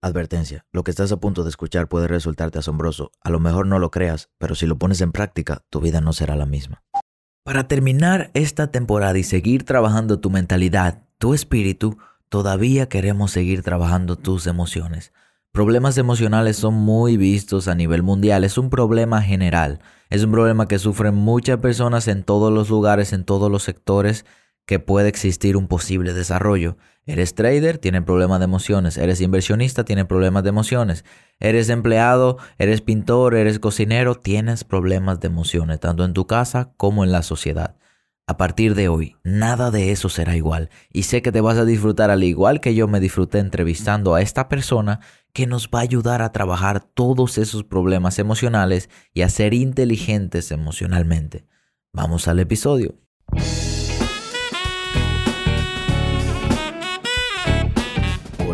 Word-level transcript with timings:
Advertencia, 0.00 0.64
lo 0.70 0.84
que 0.84 0.92
estás 0.92 1.10
a 1.10 1.16
punto 1.16 1.42
de 1.42 1.50
escuchar 1.50 1.88
puede 1.88 2.06
resultarte 2.06 2.60
asombroso. 2.60 3.10
A 3.20 3.30
lo 3.30 3.40
mejor 3.40 3.66
no 3.66 3.80
lo 3.80 3.90
creas, 3.90 4.30
pero 4.38 4.54
si 4.54 4.64
lo 4.64 4.78
pones 4.78 5.00
en 5.00 5.10
práctica, 5.10 5.64
tu 5.70 5.80
vida 5.80 6.00
no 6.00 6.12
será 6.12 6.36
la 6.36 6.46
misma. 6.46 6.84
Para 7.44 7.66
terminar 7.66 8.30
esta 8.34 8.70
temporada 8.70 9.18
y 9.18 9.24
seguir 9.24 9.64
trabajando 9.64 10.20
tu 10.20 10.30
mentalidad, 10.30 11.02
tu 11.18 11.34
espíritu, 11.34 11.98
todavía 12.28 12.88
queremos 12.88 13.32
seguir 13.32 13.64
trabajando 13.64 14.14
tus 14.14 14.46
emociones. 14.46 15.12
Problemas 15.50 15.98
emocionales 15.98 16.56
son 16.56 16.74
muy 16.74 17.16
vistos 17.16 17.66
a 17.66 17.74
nivel 17.74 18.04
mundial, 18.04 18.44
es 18.44 18.56
un 18.56 18.70
problema 18.70 19.20
general, 19.20 19.80
es 20.10 20.22
un 20.22 20.30
problema 20.30 20.68
que 20.68 20.78
sufren 20.78 21.16
muchas 21.16 21.58
personas 21.58 22.06
en 22.06 22.22
todos 22.22 22.52
los 22.52 22.70
lugares, 22.70 23.12
en 23.12 23.24
todos 23.24 23.50
los 23.50 23.64
sectores 23.64 24.24
que 24.68 24.78
puede 24.78 25.08
existir 25.08 25.56
un 25.56 25.66
posible 25.66 26.12
desarrollo. 26.12 26.76
Eres 27.06 27.34
trader, 27.34 27.78
tiene 27.78 28.02
problemas 28.02 28.38
de 28.38 28.44
emociones. 28.44 28.98
Eres 28.98 29.22
inversionista, 29.22 29.86
tiene 29.86 30.04
problemas 30.04 30.42
de 30.42 30.50
emociones. 30.50 31.06
Eres 31.40 31.70
empleado, 31.70 32.36
eres 32.58 32.82
pintor, 32.82 33.34
eres 33.34 33.60
cocinero, 33.60 34.16
tienes 34.16 34.64
problemas 34.64 35.20
de 35.20 35.28
emociones, 35.28 35.80
tanto 35.80 36.04
en 36.04 36.12
tu 36.12 36.26
casa 36.26 36.74
como 36.76 37.02
en 37.02 37.12
la 37.12 37.22
sociedad. 37.22 37.76
A 38.26 38.36
partir 38.36 38.74
de 38.74 38.88
hoy, 38.88 39.16
nada 39.24 39.70
de 39.70 39.90
eso 39.90 40.10
será 40.10 40.36
igual. 40.36 40.68
Y 40.92 41.04
sé 41.04 41.22
que 41.22 41.32
te 41.32 41.40
vas 41.40 41.56
a 41.56 41.64
disfrutar 41.64 42.10
al 42.10 42.22
igual 42.22 42.60
que 42.60 42.74
yo 42.74 42.88
me 42.88 43.00
disfruté 43.00 43.38
entrevistando 43.38 44.14
a 44.14 44.20
esta 44.20 44.50
persona 44.50 45.00
que 45.32 45.46
nos 45.46 45.70
va 45.74 45.78
a 45.78 45.84
ayudar 45.84 46.20
a 46.20 46.30
trabajar 46.30 46.80
todos 46.80 47.38
esos 47.38 47.64
problemas 47.64 48.18
emocionales 48.18 48.90
y 49.14 49.22
a 49.22 49.30
ser 49.30 49.54
inteligentes 49.54 50.50
emocionalmente. 50.50 51.46
Vamos 51.94 52.28
al 52.28 52.38
episodio. 52.38 52.96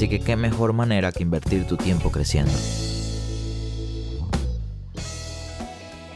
Así 0.00 0.08
que 0.08 0.18
qué 0.18 0.34
mejor 0.34 0.72
manera 0.72 1.12
que 1.12 1.22
invertir 1.22 1.66
tu 1.66 1.76
tiempo 1.76 2.10
creciendo. 2.10 2.52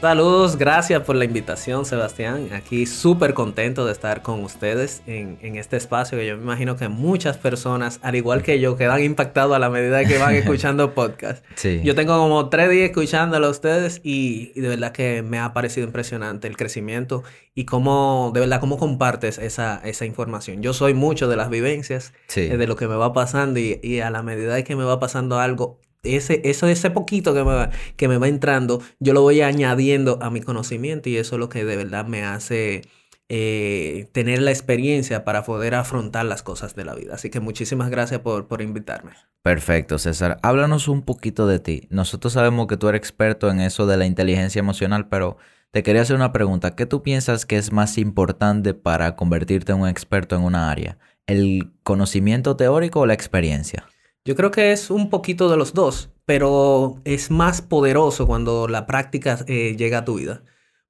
Saludos, 0.01 0.57
gracias 0.57 1.01
por 1.01 1.15
la 1.15 1.25
invitación, 1.25 1.85
Sebastián. 1.85 2.49
Aquí 2.53 2.85
súper 2.85 3.33
contento 3.33 3.85
de 3.85 3.91
estar 3.91 4.21
con 4.21 4.43
ustedes 4.43 5.01
en, 5.07 5.37
este 5.55 5.77
espacio 5.77 6.17
que 6.17 6.27
yo 6.27 6.35
me 6.37 6.43
imagino 6.43 6.75
que 6.75 6.89
muchas 6.89 7.37
personas, 7.37 7.99
al 8.03 8.15
igual 8.15 8.43
que 8.43 8.59
yo, 8.59 8.75
quedan 8.75 9.01
impactados 9.01 9.55
a 9.55 9.59
la 9.59 9.69
medida 9.69 10.03
que 10.05 10.17
van 10.17 10.35
escuchando 10.35 10.93
podcast. 10.93 11.43
Sí. 11.55 11.81
Yo 11.83 11.95
tengo 11.95 12.17
como 12.17 12.49
tres 12.49 12.69
días 12.69 12.89
escuchándolo 12.89 13.47
a 13.47 13.49
ustedes 13.49 14.01
y, 14.03 14.51
de 14.59 14.67
verdad 14.67 14.91
que 14.91 15.23
me 15.23 15.39
ha 15.39 15.53
parecido 15.53 15.87
impresionante 15.87 16.47
el 16.47 16.57
crecimiento 16.57 17.23
y 17.55 17.65
cómo, 17.65 18.31
de 18.33 18.41
verdad, 18.41 18.59
cómo 18.59 18.77
compartes 18.77 19.37
esa, 19.37 19.81
esa 19.85 20.05
información. 20.05 20.61
Yo 20.61 20.73
soy 20.73 20.93
mucho 20.93 21.27
de 21.29 21.37
las 21.37 21.49
vivencias, 21.49 22.13
eh, 22.35 22.57
de 22.57 22.67
lo 22.67 22.75
que 22.75 22.87
me 22.87 22.95
va 22.95 23.13
pasando 23.13 23.59
y, 23.59 23.79
y 23.81 24.01
a 24.01 24.09
la 24.09 24.21
medida 24.21 24.61
que 24.63 24.75
me 24.75 24.83
va 24.83 24.99
pasando 24.99 25.39
algo, 25.39 25.79
ese, 26.05 26.41
eso, 26.43 26.67
ese 26.67 26.89
poquito 26.91 27.33
que 27.33 27.43
me, 27.43 27.53
va, 27.53 27.69
que 27.95 28.07
me 28.07 28.17
va 28.17 28.27
entrando, 28.27 28.81
yo 28.99 29.13
lo 29.13 29.21
voy 29.21 29.41
añadiendo 29.41 30.19
a 30.21 30.29
mi 30.29 30.41
conocimiento 30.41 31.09
y 31.09 31.17
eso 31.17 31.35
es 31.35 31.39
lo 31.39 31.49
que 31.49 31.65
de 31.65 31.75
verdad 31.75 32.05
me 32.05 32.23
hace 32.23 32.83
eh, 33.27 34.07
tener 34.11 34.41
la 34.41 34.51
experiencia 34.51 35.25
para 35.25 35.43
poder 35.43 35.73
afrontar 35.73 36.25
las 36.25 36.43
cosas 36.43 36.75
de 36.75 36.85
la 36.85 36.93
vida. 36.93 37.15
Así 37.15 37.31
que 37.31 37.39
muchísimas 37.39 37.89
gracias 37.89 38.21
por, 38.21 38.47
por 38.47 38.61
invitarme. 38.61 39.13
Perfecto, 39.41 39.97
César. 39.97 40.37
Háblanos 40.43 40.87
un 40.87 41.01
poquito 41.01 41.47
de 41.47 41.59
ti. 41.59 41.87
Nosotros 41.89 42.33
sabemos 42.33 42.67
que 42.67 42.77
tú 42.77 42.87
eres 42.87 42.99
experto 42.99 43.49
en 43.49 43.61
eso 43.61 43.87
de 43.87 43.97
la 43.97 44.05
inteligencia 44.05 44.59
emocional, 44.59 45.07
pero 45.07 45.37
te 45.71 45.81
quería 45.83 46.03
hacer 46.03 46.15
una 46.15 46.31
pregunta. 46.31 46.75
¿Qué 46.75 46.85
tú 46.85 47.01
piensas 47.01 47.45
que 47.45 47.57
es 47.57 47.71
más 47.71 47.97
importante 47.97 48.73
para 48.73 49.15
convertirte 49.15 49.71
en 49.71 49.81
un 49.81 49.89
experto 49.89 50.35
en 50.35 50.43
una 50.43 50.69
área? 50.69 50.97
¿El 51.25 51.73
conocimiento 51.83 52.55
teórico 52.55 53.01
o 53.01 53.05
la 53.07 53.13
experiencia? 53.13 53.87
Yo 54.25 54.35
creo 54.35 54.49
que 54.49 54.71
es 54.71 54.89
un 54.89 55.11
poquito 55.11 55.51
de 55.51 55.57
los 55.57 55.75
dos, 55.75 56.09
pero 56.25 56.99
es 57.05 57.29
más 57.29 57.61
poderoso 57.61 58.25
cuando 58.25 58.67
la 58.67 58.87
práctica 58.87 59.37
eh, 59.45 59.75
llega 59.77 59.99
a 59.99 60.05
tu 60.05 60.15
vida. 60.15 60.41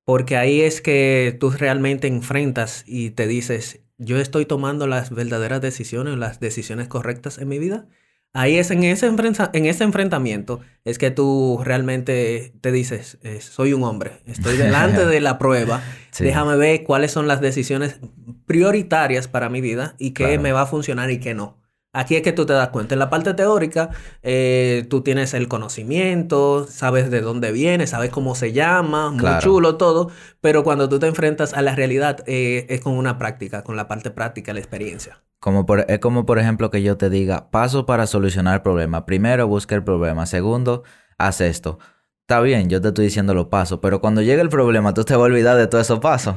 Porque 0.05 0.37
ahí 0.37 0.61
es 0.61 0.79
que 0.79 1.35
tú 1.37 1.49
realmente 1.49 2.07
enfrentas 2.07 2.85
y 2.87 3.09
te 3.09 3.27
dices, 3.27 3.81
yo 3.97 4.19
estoy 4.19 4.45
tomando 4.45 4.87
las 4.87 5.09
verdaderas 5.09 5.59
decisiones, 5.59 6.17
las 6.17 6.39
decisiones 6.39 6.87
correctas 6.87 7.37
en 7.37 7.49
mi 7.49 7.59
vida. 7.59 7.87
Ahí 8.31 8.57
es 8.57 8.71
en 8.71 8.83
ese, 8.83 9.07
en 9.07 9.65
ese 9.65 9.83
enfrentamiento 9.83 10.61
es 10.85 10.97
que 10.97 11.11
tú 11.11 11.59
realmente 11.61 12.53
te 12.61 12.71
dices, 12.71 13.17
eh, 13.23 13.41
soy 13.41 13.73
un 13.73 13.83
hombre, 13.83 14.21
estoy 14.25 14.55
delante 14.55 15.05
de 15.07 15.21
la 15.21 15.37
prueba, 15.37 15.81
déjame 16.19 16.55
ver 16.57 16.83
cuáles 16.83 17.11
son 17.11 17.27
las 17.27 17.41
decisiones 17.41 17.99
prioritarias 18.45 19.27
para 19.27 19.49
mi 19.49 19.61
vida 19.61 19.95
y 19.99 20.11
qué 20.11 20.37
me 20.37 20.51
va 20.51 20.63
a 20.63 20.65
funcionar 20.65 21.11
y 21.11 21.19
qué 21.19 21.33
no. 21.33 21.64
Aquí 21.95 22.17
es 22.17 22.21
que 22.21 22.33
tú 22.33 22.45
te 22.45 22.51
das 22.51 22.69
cuenta. 22.69 22.93
En 22.93 22.99
la 22.99 23.09
parte 23.09 23.33
teórica, 23.33 23.89
eh, 24.21 24.85
tú 24.89 25.01
tienes 25.01 25.33
el 25.33 25.47
conocimiento, 25.47 26.67
sabes 26.69 27.09
de 27.09 27.21
dónde 27.21 27.53
viene, 27.53 27.87
sabes 27.87 28.09
cómo 28.09 28.35
se 28.35 28.51
llama, 28.51 29.11
muy 29.11 29.39
chulo 29.39 29.77
todo, 29.77 30.11
pero 30.41 30.65
cuando 30.65 30.89
tú 30.89 30.99
te 30.99 31.07
enfrentas 31.07 31.53
a 31.53 31.61
la 31.61 31.73
realidad 31.73 32.23
eh, 32.27 32.65
es 32.67 32.81
con 32.81 32.97
una 32.97 33.17
práctica, 33.17 33.63
con 33.63 33.77
la 33.77 33.87
parte 33.87 34.11
práctica, 34.11 34.53
la 34.53 34.59
experiencia. 34.59 35.21
Como 35.39 35.65
por, 35.65 35.85
es 35.87 35.99
como, 35.99 36.25
por 36.25 36.37
ejemplo, 36.37 36.69
que 36.69 36.83
yo 36.83 36.97
te 36.97 37.09
diga, 37.09 37.49
paso 37.49 37.85
para 37.85 38.07
solucionar 38.07 38.55
el 38.55 38.61
problema. 38.61 39.05
Primero, 39.05 39.47
busca 39.47 39.75
el 39.75 39.83
problema. 39.83 40.25
Segundo, 40.25 40.83
haz 41.17 41.39
esto. 41.39 41.79
Está 42.21 42.41
bien, 42.41 42.69
yo 42.69 42.81
te 42.81 42.89
estoy 42.89 43.05
diciendo 43.05 43.33
los 43.33 43.45
pasos, 43.47 43.79
pero 43.81 44.01
cuando 44.01 44.21
llegue 44.21 44.41
el 44.41 44.49
problema, 44.49 44.93
tú 44.93 45.03
te 45.05 45.13
vas 45.13 45.21
a 45.21 45.25
olvidar 45.25 45.55
de 45.55 45.67
todos 45.67 45.85
esos 45.85 45.99
pasos. 45.99 46.35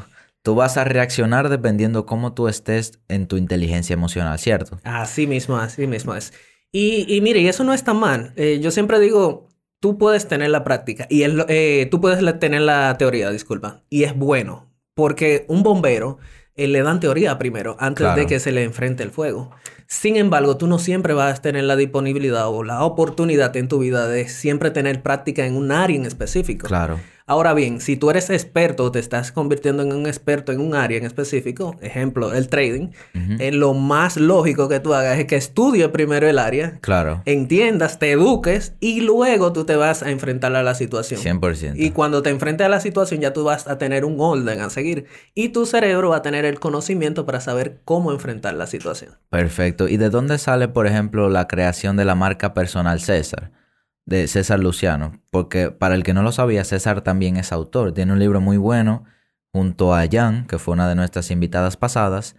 Tú 0.48 0.54
vas 0.54 0.78
a 0.78 0.84
reaccionar 0.84 1.50
dependiendo 1.50 2.06
cómo 2.06 2.32
tú 2.32 2.48
estés 2.48 3.00
en 3.08 3.26
tu 3.26 3.36
inteligencia 3.36 3.92
emocional, 3.92 4.38
¿cierto? 4.38 4.80
Así 4.82 5.26
mismo, 5.26 5.58
así 5.58 5.86
mismo 5.86 6.14
es. 6.14 6.32
Y, 6.72 7.04
y 7.06 7.20
mire, 7.20 7.40
y 7.40 7.48
eso 7.48 7.64
no 7.64 7.74
está 7.74 7.92
mal. 7.92 8.32
Eh, 8.34 8.58
yo 8.62 8.70
siempre 8.70 8.98
digo, 8.98 9.50
tú 9.78 9.98
puedes 9.98 10.26
tener 10.26 10.48
la 10.48 10.64
práctica 10.64 11.06
y 11.10 11.24
eh, 11.26 11.86
tú 11.90 12.00
puedes 12.00 12.40
tener 12.40 12.62
la 12.62 12.96
teoría, 12.96 13.30
disculpa, 13.30 13.82
y 13.90 14.04
es 14.04 14.16
bueno, 14.16 14.72
porque 14.94 15.44
un 15.48 15.62
bombero 15.62 16.16
eh, 16.54 16.66
le 16.66 16.82
dan 16.82 16.98
teoría 16.98 17.36
primero 17.36 17.76
antes 17.78 18.14
de 18.16 18.24
que 18.24 18.40
se 18.40 18.50
le 18.50 18.62
enfrente 18.62 19.02
el 19.02 19.10
fuego. 19.10 19.50
Sin 19.86 20.16
embargo, 20.16 20.56
tú 20.56 20.66
no 20.66 20.78
siempre 20.78 21.12
vas 21.12 21.40
a 21.40 21.42
tener 21.42 21.64
la 21.64 21.76
disponibilidad 21.76 22.48
o 22.48 22.64
la 22.64 22.84
oportunidad 22.84 23.54
en 23.58 23.68
tu 23.68 23.80
vida 23.80 24.08
de 24.08 24.28
siempre 24.28 24.70
tener 24.70 25.02
práctica 25.02 25.44
en 25.44 25.56
un 25.56 25.72
área 25.72 25.96
en 25.96 26.06
específico. 26.06 26.68
Claro. 26.68 26.98
Ahora 27.28 27.52
bien, 27.52 27.82
si 27.82 27.98
tú 27.98 28.08
eres 28.08 28.30
experto, 28.30 28.90
te 28.90 28.98
estás 28.98 29.32
convirtiendo 29.32 29.82
en 29.82 29.92
un 29.92 30.06
experto 30.06 30.50
en 30.50 30.60
un 30.60 30.74
área 30.74 30.96
en 30.96 31.04
específico, 31.04 31.76
ejemplo, 31.82 32.32
el 32.32 32.48
trading, 32.48 32.88
eh, 33.38 33.52
lo 33.52 33.74
más 33.74 34.16
lógico 34.16 34.66
que 34.66 34.80
tú 34.80 34.94
hagas 34.94 35.18
es 35.18 35.26
que 35.26 35.36
estudies 35.36 35.88
primero 35.88 36.26
el 36.26 36.38
área, 36.38 36.78
claro. 36.80 37.20
entiendas, 37.26 37.98
te 37.98 38.12
eduques 38.12 38.72
y 38.80 39.02
luego 39.02 39.52
tú 39.52 39.66
te 39.66 39.76
vas 39.76 40.02
a 40.02 40.10
enfrentar 40.10 40.56
a 40.56 40.62
la 40.62 40.74
situación. 40.74 41.20
100%. 41.20 41.74
Y 41.76 41.90
cuando 41.90 42.22
te 42.22 42.30
enfrentes 42.30 42.64
a 42.64 42.70
la 42.70 42.80
situación 42.80 43.20
ya 43.20 43.34
tú 43.34 43.44
vas 43.44 43.68
a 43.68 43.76
tener 43.76 44.06
un 44.06 44.16
orden 44.18 44.62
a 44.62 44.70
seguir 44.70 45.04
y 45.34 45.50
tu 45.50 45.66
cerebro 45.66 46.08
va 46.08 46.16
a 46.16 46.22
tener 46.22 46.46
el 46.46 46.58
conocimiento 46.58 47.26
para 47.26 47.40
saber 47.40 47.82
cómo 47.84 48.10
enfrentar 48.10 48.54
la 48.54 48.66
situación. 48.66 49.18
Perfecto. 49.28 49.86
¿Y 49.86 49.98
de 49.98 50.08
dónde 50.08 50.38
sale, 50.38 50.68
por 50.68 50.86
ejemplo, 50.86 51.28
la 51.28 51.46
creación 51.46 51.98
de 51.98 52.06
la 52.06 52.14
marca 52.14 52.54
personal 52.54 53.00
César? 53.00 53.57
De 54.08 54.26
César 54.26 54.58
Luciano, 54.58 55.20
porque 55.30 55.70
para 55.70 55.94
el 55.94 56.02
que 56.02 56.14
no 56.14 56.22
lo 56.22 56.32
sabía, 56.32 56.64
César 56.64 57.02
también 57.02 57.36
es 57.36 57.52
autor. 57.52 57.92
Tiene 57.92 58.14
un 58.14 58.18
libro 58.18 58.40
muy 58.40 58.56
bueno 58.56 59.04
junto 59.52 59.94
a 59.94 60.06
Jan, 60.10 60.46
que 60.46 60.58
fue 60.58 60.72
una 60.72 60.88
de 60.88 60.94
nuestras 60.94 61.30
invitadas 61.30 61.76
pasadas, 61.76 62.34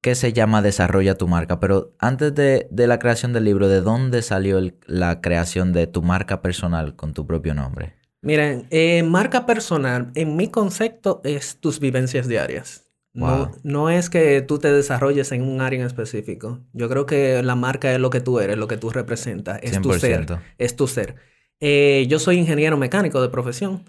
que 0.00 0.14
se 0.14 0.32
llama 0.32 0.62
Desarrolla 0.62 1.16
tu 1.16 1.26
marca. 1.26 1.58
Pero 1.58 1.96
antes 1.98 2.32
de, 2.34 2.68
la 2.70 3.00
creación 3.00 3.32
del 3.32 3.44
libro, 3.44 3.68
¿de 3.68 3.80
dónde 3.80 4.22
salió 4.22 4.60
la 4.86 5.20
creación 5.20 5.72
de 5.72 5.88
tu 5.88 6.02
marca 6.02 6.40
personal 6.40 6.94
con 6.94 7.14
tu 7.14 7.26
propio 7.26 7.52
nombre? 7.52 7.96
Miren, 8.22 8.68
eh, 8.70 9.02
marca 9.02 9.44
personal, 9.44 10.12
en 10.14 10.36
mi 10.36 10.48
concepto, 10.48 11.20
es 11.24 11.58
tus 11.60 11.80
vivencias 11.80 12.28
diarias. 12.28 12.87
No, 13.18 13.50
no, 13.64 13.90
es 13.90 14.10
que 14.10 14.42
tú 14.42 14.58
te 14.58 14.70
desarrolles 14.70 15.32
en 15.32 15.42
un 15.42 15.60
área 15.60 15.80
en 15.80 15.86
específico. 15.86 16.60
Yo 16.72 16.88
creo 16.88 17.06
que 17.06 17.42
la 17.42 17.56
marca 17.56 17.92
es 17.92 17.98
lo 17.98 18.10
que 18.10 18.20
tú 18.20 18.38
eres, 18.38 18.56
lo 18.56 18.68
que 18.68 18.76
tú 18.76 18.90
representas. 18.90 19.58
Es 19.62 19.80
tu 19.80 19.92
ser. 19.94 20.26
Es 20.58 20.76
tu 20.76 20.86
ser. 20.86 21.16
Eh, 21.60 22.06
yo 22.08 22.18
soy 22.18 22.38
ingeniero 22.38 22.76
mecánico 22.76 23.20
de 23.20 23.28
profesión. 23.28 23.84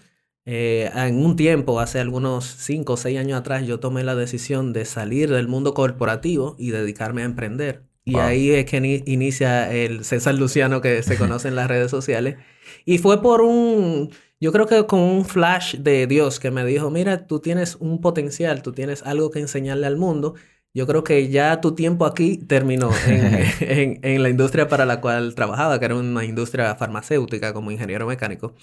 Eh, 0.46 0.90
en 0.96 1.24
un 1.24 1.36
tiempo, 1.36 1.80
hace 1.80 2.00
algunos 2.00 2.46
5 2.46 2.94
o 2.94 2.98
6 2.98 3.20
años 3.20 3.40
atrás, 3.40 3.68
yo 3.68 3.80
tomé 3.80 4.04
la 4.04 4.16
decisión 4.16 4.74
de 4.74 4.86
salir 4.86 5.30
del 5.30 5.48
mundo 5.48 5.76
corporativo 5.76 6.56
y 6.58 6.72
dedicarme 6.72 7.22
a 7.22 7.26
emprender. 7.26 7.84
Y 8.06 8.18
ahí 8.18 8.50
es 8.50 8.66
que 8.66 9.04
inicia 9.06 9.72
el 9.72 10.04
César 10.04 10.34
Luciano 10.34 10.82
que 10.82 11.04
se 11.04 11.18
conoce 11.20 11.50
en 11.50 11.56
las 11.56 11.68
redes 11.68 11.92
sociales. 11.92 12.38
Y 12.86 12.98
fue 12.98 13.22
por 13.22 13.42
un, 13.42 14.10
yo 14.40 14.52
creo 14.52 14.68
que 14.68 14.86
con 14.86 15.00
un 15.00 15.26
flash 15.26 15.76
de 15.76 16.08
Dios 16.08 16.40
que 16.40 16.52
me 16.52 16.66
dijo, 16.66 16.90
mira, 16.90 17.28
tú 17.28 17.40
tienes 17.40 17.76
un 17.76 18.00
potencial, 18.02 18.62
tú 18.62 18.72
tienes 18.72 19.04
algo 19.04 19.32
que 19.32 19.40
enseñarle 19.40 19.88
al 19.88 19.98
mundo. 19.98 20.36
Yo 20.74 20.86
creo 20.88 21.04
que 21.04 21.30
ya 21.30 21.62
tu 21.62 21.74
tiempo 21.74 22.06
aquí 22.06 22.38
terminó 22.38 22.92
en, 23.08 24.00
en, 24.04 24.24
la 24.24 24.30
industria 24.30 24.68
para 24.68 24.86
la 24.86 25.02
cual 25.02 25.36
trabajaba, 25.36 25.80
que 25.80 25.86
era 25.86 25.96
una 25.96 26.24
industria 26.24 26.76
farmacéutica 26.76 27.54
como 27.54 27.72
ingeniero 27.72 28.06
mecánico. 28.06 28.54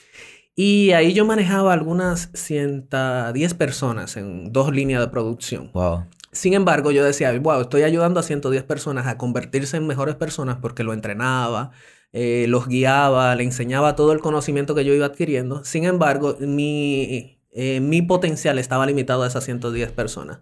Y 0.55 0.93
ahí 0.93 1.13
yo 1.13 1.27
manejaba 1.27 1.75
algunas 1.75 2.31
110 2.33 3.55
personas 3.55 4.17
en 4.17 4.53
dos 4.53 4.73
líneas 4.73 5.03
de 5.03 5.09
producción. 5.09 5.71
Wow. 5.75 6.07
Sin 6.33 6.55
embargo, 6.55 6.91
yo 6.91 7.05
decía, 7.05 7.39
wow, 7.39 7.61
estoy 7.63 7.83
ayudando 7.83 8.21
a 8.21 8.23
110 8.23 8.63
personas 8.65 9.07
a 9.07 9.19
convertirse 9.19 9.77
en 9.77 9.87
mejores 9.87 10.15
personas 10.15 10.57
porque 10.61 10.85
lo 10.85 10.95
entrenaba, 10.95 11.73
eh, 12.19 12.47
los 12.49 12.67
guiaba, 12.67 13.35
le 13.35 13.45
enseñaba 13.45 13.95
todo 13.95 14.13
el 14.13 14.21
conocimiento 14.21 14.75
que 14.75 14.87
yo 14.87 14.95
iba 14.95 15.05
adquiriendo. 15.05 15.63
Sin 15.65 15.85
embargo, 15.85 16.35
mi, 16.41 17.37
eh, 17.53 17.81
mi 17.81 18.01
potencial 18.01 18.59
estaba 18.59 18.87
limitado 18.87 19.23
a 19.23 19.27
esas 19.27 19.45
110 19.45 19.93
personas. 19.93 20.39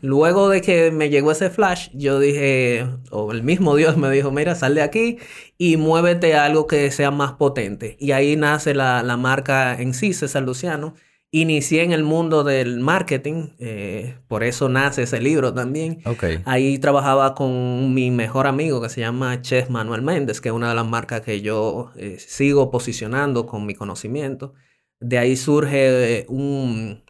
Luego 0.00 0.48
de 0.48 0.62
que 0.62 0.90
me 0.90 1.10
llegó 1.10 1.32
ese 1.32 1.50
flash, 1.50 1.90
yo 1.92 2.18
dije, 2.18 2.86
o 3.10 3.30
el 3.32 3.42
mismo 3.42 3.76
Dios 3.76 3.98
me 3.98 4.10
dijo, 4.10 4.30
mira, 4.30 4.54
sal 4.54 4.74
de 4.74 4.80
aquí 4.80 5.18
y 5.58 5.76
muévete 5.76 6.34
a 6.34 6.46
algo 6.46 6.66
que 6.66 6.90
sea 6.90 7.10
más 7.10 7.32
potente. 7.32 7.98
Y 8.00 8.12
ahí 8.12 8.34
nace 8.36 8.72
la, 8.72 9.02
marca 9.18 9.78
en 9.78 9.92
sí, 9.92 10.14
César 10.14 10.44
Luciano. 10.44 10.94
Inicié 11.30 11.82
en 11.82 11.92
el 11.92 12.04
mundo 12.04 12.42
del 12.42 12.80
marketing, 12.80 13.48
eh, 13.58 14.16
por 14.28 14.42
eso 14.42 14.70
nace 14.70 15.02
ese 15.02 15.20
libro 15.20 15.52
también. 15.52 16.00
Ahí 16.46 16.78
trabajaba 16.78 17.34
con 17.34 17.92
mi 17.92 18.10
mejor 18.10 18.46
amigo 18.46 18.80
que 18.80 18.88
se 18.88 19.00
llama 19.00 19.42
Chef 19.42 19.68
Manuel 19.68 20.00
Méndez, 20.00 20.40
que 20.40 20.48
es 20.48 20.54
una 20.54 20.70
de 20.70 20.74
las 20.74 20.86
marcas 20.86 21.20
que 21.20 21.42
yo 21.42 21.92
eh, 21.96 22.16
sigo 22.18 22.70
posicionando 22.70 23.44
con 23.44 23.66
mi 23.66 23.74
conocimiento. 23.74 24.54
De 25.00 25.18
ahí 25.18 25.36
surge 25.36 26.24
un... 26.28 27.04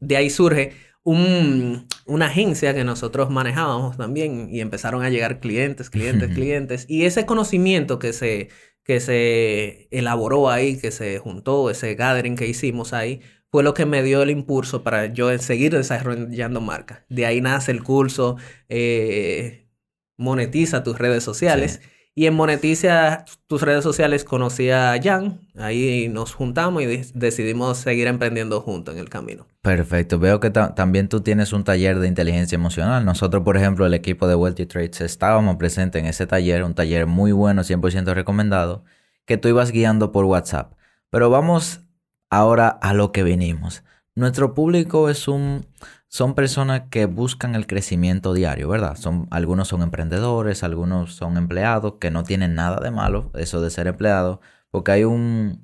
De 0.00 0.16
ahí 0.16 0.30
surge 0.30 0.74
un, 1.02 1.88
una 2.06 2.26
agencia 2.26 2.74
que 2.74 2.84
nosotros 2.84 3.30
manejábamos 3.30 3.96
también 3.96 4.50
y 4.52 4.60
empezaron 4.60 5.02
a 5.02 5.10
llegar 5.10 5.40
clientes, 5.40 5.90
clientes, 5.90 6.32
clientes. 6.32 6.84
Y 6.88 7.06
ese 7.06 7.26
conocimiento 7.26 7.98
que 7.98 8.12
se, 8.12 8.50
que 8.84 9.00
se 9.00 9.88
elaboró 9.90 10.48
ahí, 10.48 10.78
que 10.78 10.90
se 10.90 11.18
juntó, 11.18 11.70
ese 11.70 11.94
gathering 11.94 12.36
que 12.36 12.46
hicimos 12.46 12.92
ahí, 12.92 13.20
fue 13.50 13.62
lo 13.62 13.74
que 13.74 13.86
me 13.86 14.02
dio 14.02 14.22
el 14.22 14.30
impulso 14.30 14.82
para 14.82 15.06
yo 15.06 15.36
seguir 15.38 15.72
desarrollando 15.72 16.60
marca. 16.60 17.04
De 17.08 17.26
ahí 17.26 17.40
nace 17.40 17.72
el 17.72 17.82
curso 17.82 18.36
eh, 18.68 19.68
Monetiza 20.16 20.82
tus 20.82 20.98
redes 20.98 21.22
sociales. 21.22 21.80
Y 22.14 22.26
en 22.26 22.34
Monetiza 22.34 23.24
tus 23.46 23.62
redes 23.62 23.84
sociales 23.84 24.24
conocí 24.24 24.70
a 24.70 25.00
Jan, 25.00 25.38
ahí 25.54 26.08
nos 26.08 26.34
juntamos 26.34 26.82
y 26.82 26.86
decidimos 27.14 27.78
seguir 27.78 28.08
emprendiendo 28.08 28.60
juntos 28.60 28.96
en 28.96 29.00
el 29.00 29.08
camino. 29.08 29.46
Perfecto, 29.62 30.18
veo 30.18 30.40
que 30.40 30.50
también 30.50 31.08
tú 31.08 31.20
tienes 31.20 31.52
un 31.52 31.62
taller 31.62 32.00
de 32.00 32.08
inteligencia 32.08 32.56
emocional. 32.56 33.04
Nosotros, 33.04 33.44
por 33.44 33.56
ejemplo, 33.56 33.86
el 33.86 33.94
equipo 33.94 34.26
de 34.26 34.34
Wealthy 34.34 34.66
Trades 34.66 35.00
estábamos 35.00 35.58
presentes 35.58 36.02
en 36.02 36.08
ese 36.08 36.26
taller, 36.26 36.64
un 36.64 36.74
taller 36.74 37.06
muy 37.06 37.30
bueno, 37.30 37.62
100% 37.62 38.12
recomendado, 38.14 38.82
que 39.24 39.36
tú 39.36 39.46
ibas 39.46 39.70
guiando 39.70 40.10
por 40.10 40.24
WhatsApp. 40.24 40.72
Pero 41.10 41.30
vamos 41.30 41.82
ahora 42.30 42.68
a 42.68 42.94
lo 42.94 43.12
que 43.12 43.22
venimos. 43.22 43.84
Nuestro 44.14 44.54
público 44.54 45.08
es 45.08 45.28
un 45.28 45.66
son 46.08 46.34
personas 46.34 46.84
que 46.90 47.06
buscan 47.06 47.54
el 47.54 47.66
crecimiento 47.66 48.32
diario, 48.32 48.68
¿verdad? 48.68 48.96
Son, 48.96 49.28
algunos 49.30 49.68
son 49.68 49.82
emprendedores, 49.82 50.62
algunos 50.62 51.14
son 51.14 51.36
empleados, 51.36 51.94
que 52.00 52.10
no 52.10 52.24
tienen 52.24 52.54
nada 52.54 52.80
de 52.80 52.90
malo 52.90 53.30
eso 53.34 53.60
de 53.60 53.70
ser 53.70 53.86
empleado, 53.88 54.40
porque 54.70 54.92
hay 54.92 55.04
un, 55.04 55.62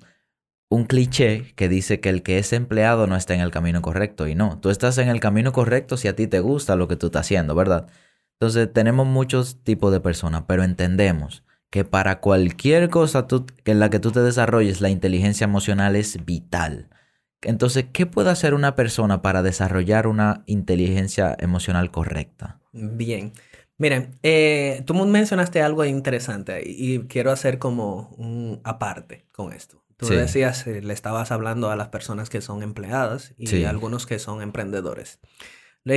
un 0.69 0.85
cliché 0.85 1.55
que 1.57 1.69
dice 1.69 2.01
que 2.01 2.11
el 2.11 2.23
que 2.23 2.39
es 2.39 2.53
empleado 2.53 3.07
no 3.07 3.17
está 3.17 3.35
en 3.35 3.41
el 3.41 3.51
camino 3.51 3.83
correcto 3.83 4.29
y 4.29 4.35
no, 4.35 4.59
tú 4.61 4.71
estás 4.71 4.99
en 4.99 5.09
el 5.09 5.21
camino 5.21 5.53
correcto 5.53 5.97
si 5.97 6.09
a 6.09 6.17
ti 6.17 6.27
te 6.27 6.41
gusta 6.41 6.77
lo 6.77 6.89
que 6.89 6.97
tú 6.97 7.07
estás 7.07 7.23
haciendo, 7.27 7.55
¿verdad? 7.55 7.89
Entonces 8.35 8.73
tenemos 8.73 9.07
muchos 9.07 9.63
tipos 9.65 9.93
de 9.93 10.01
personas, 10.01 10.45
pero 10.47 10.65
entendemos 10.65 11.44
que 11.75 11.85
para 11.85 12.21
cualquier 12.21 12.89
cosa 12.89 13.27
en 13.65 13.81
la 13.81 13.91
que 13.91 13.99
tú 13.99 14.13
te 14.13 14.21
desarrolles, 14.21 14.81
la 14.81 14.91
inteligencia 14.91 15.43
emocional 15.43 15.97
es 15.97 16.25
vital. 16.25 16.89
Entonces, 17.43 17.87
¿qué 17.93 18.07
puede 18.07 18.31
hacer 18.31 18.55
una 18.55 18.77
persona 18.77 19.23
para 19.23 19.43
desarrollar 19.43 20.07
una 20.07 20.45
inteligencia 20.47 21.37
emocional 21.37 21.91
correcta? 21.91 22.61
Bien. 22.71 23.33
Miren, 23.77 24.21
eh, 24.23 24.85
tú 24.87 24.95
mencionaste 24.95 25.63
algo 25.63 25.85
interesante 25.85 26.63
y 26.65 27.01
quiero 27.09 27.33
hacer 27.33 27.59
como 27.59 28.15
un 28.19 28.61
aparte 28.63 29.27
con 29.33 29.53
esto. 29.53 29.83
Tú 29.97 30.07
decías, 30.07 30.69
eh, 30.69 30.81
le 30.81 30.95
estabas 30.95 31.33
hablando 31.33 31.73
a 31.73 31.77
las 31.77 31.89
personas 31.89 32.31
que 32.31 32.41
son 32.41 32.63
empleadas 32.63 33.35
y 33.37 33.65
a 33.65 33.71
algunos 33.71 34.07
que 34.07 34.21
son 34.21 34.43
emprendedores. 34.43 35.19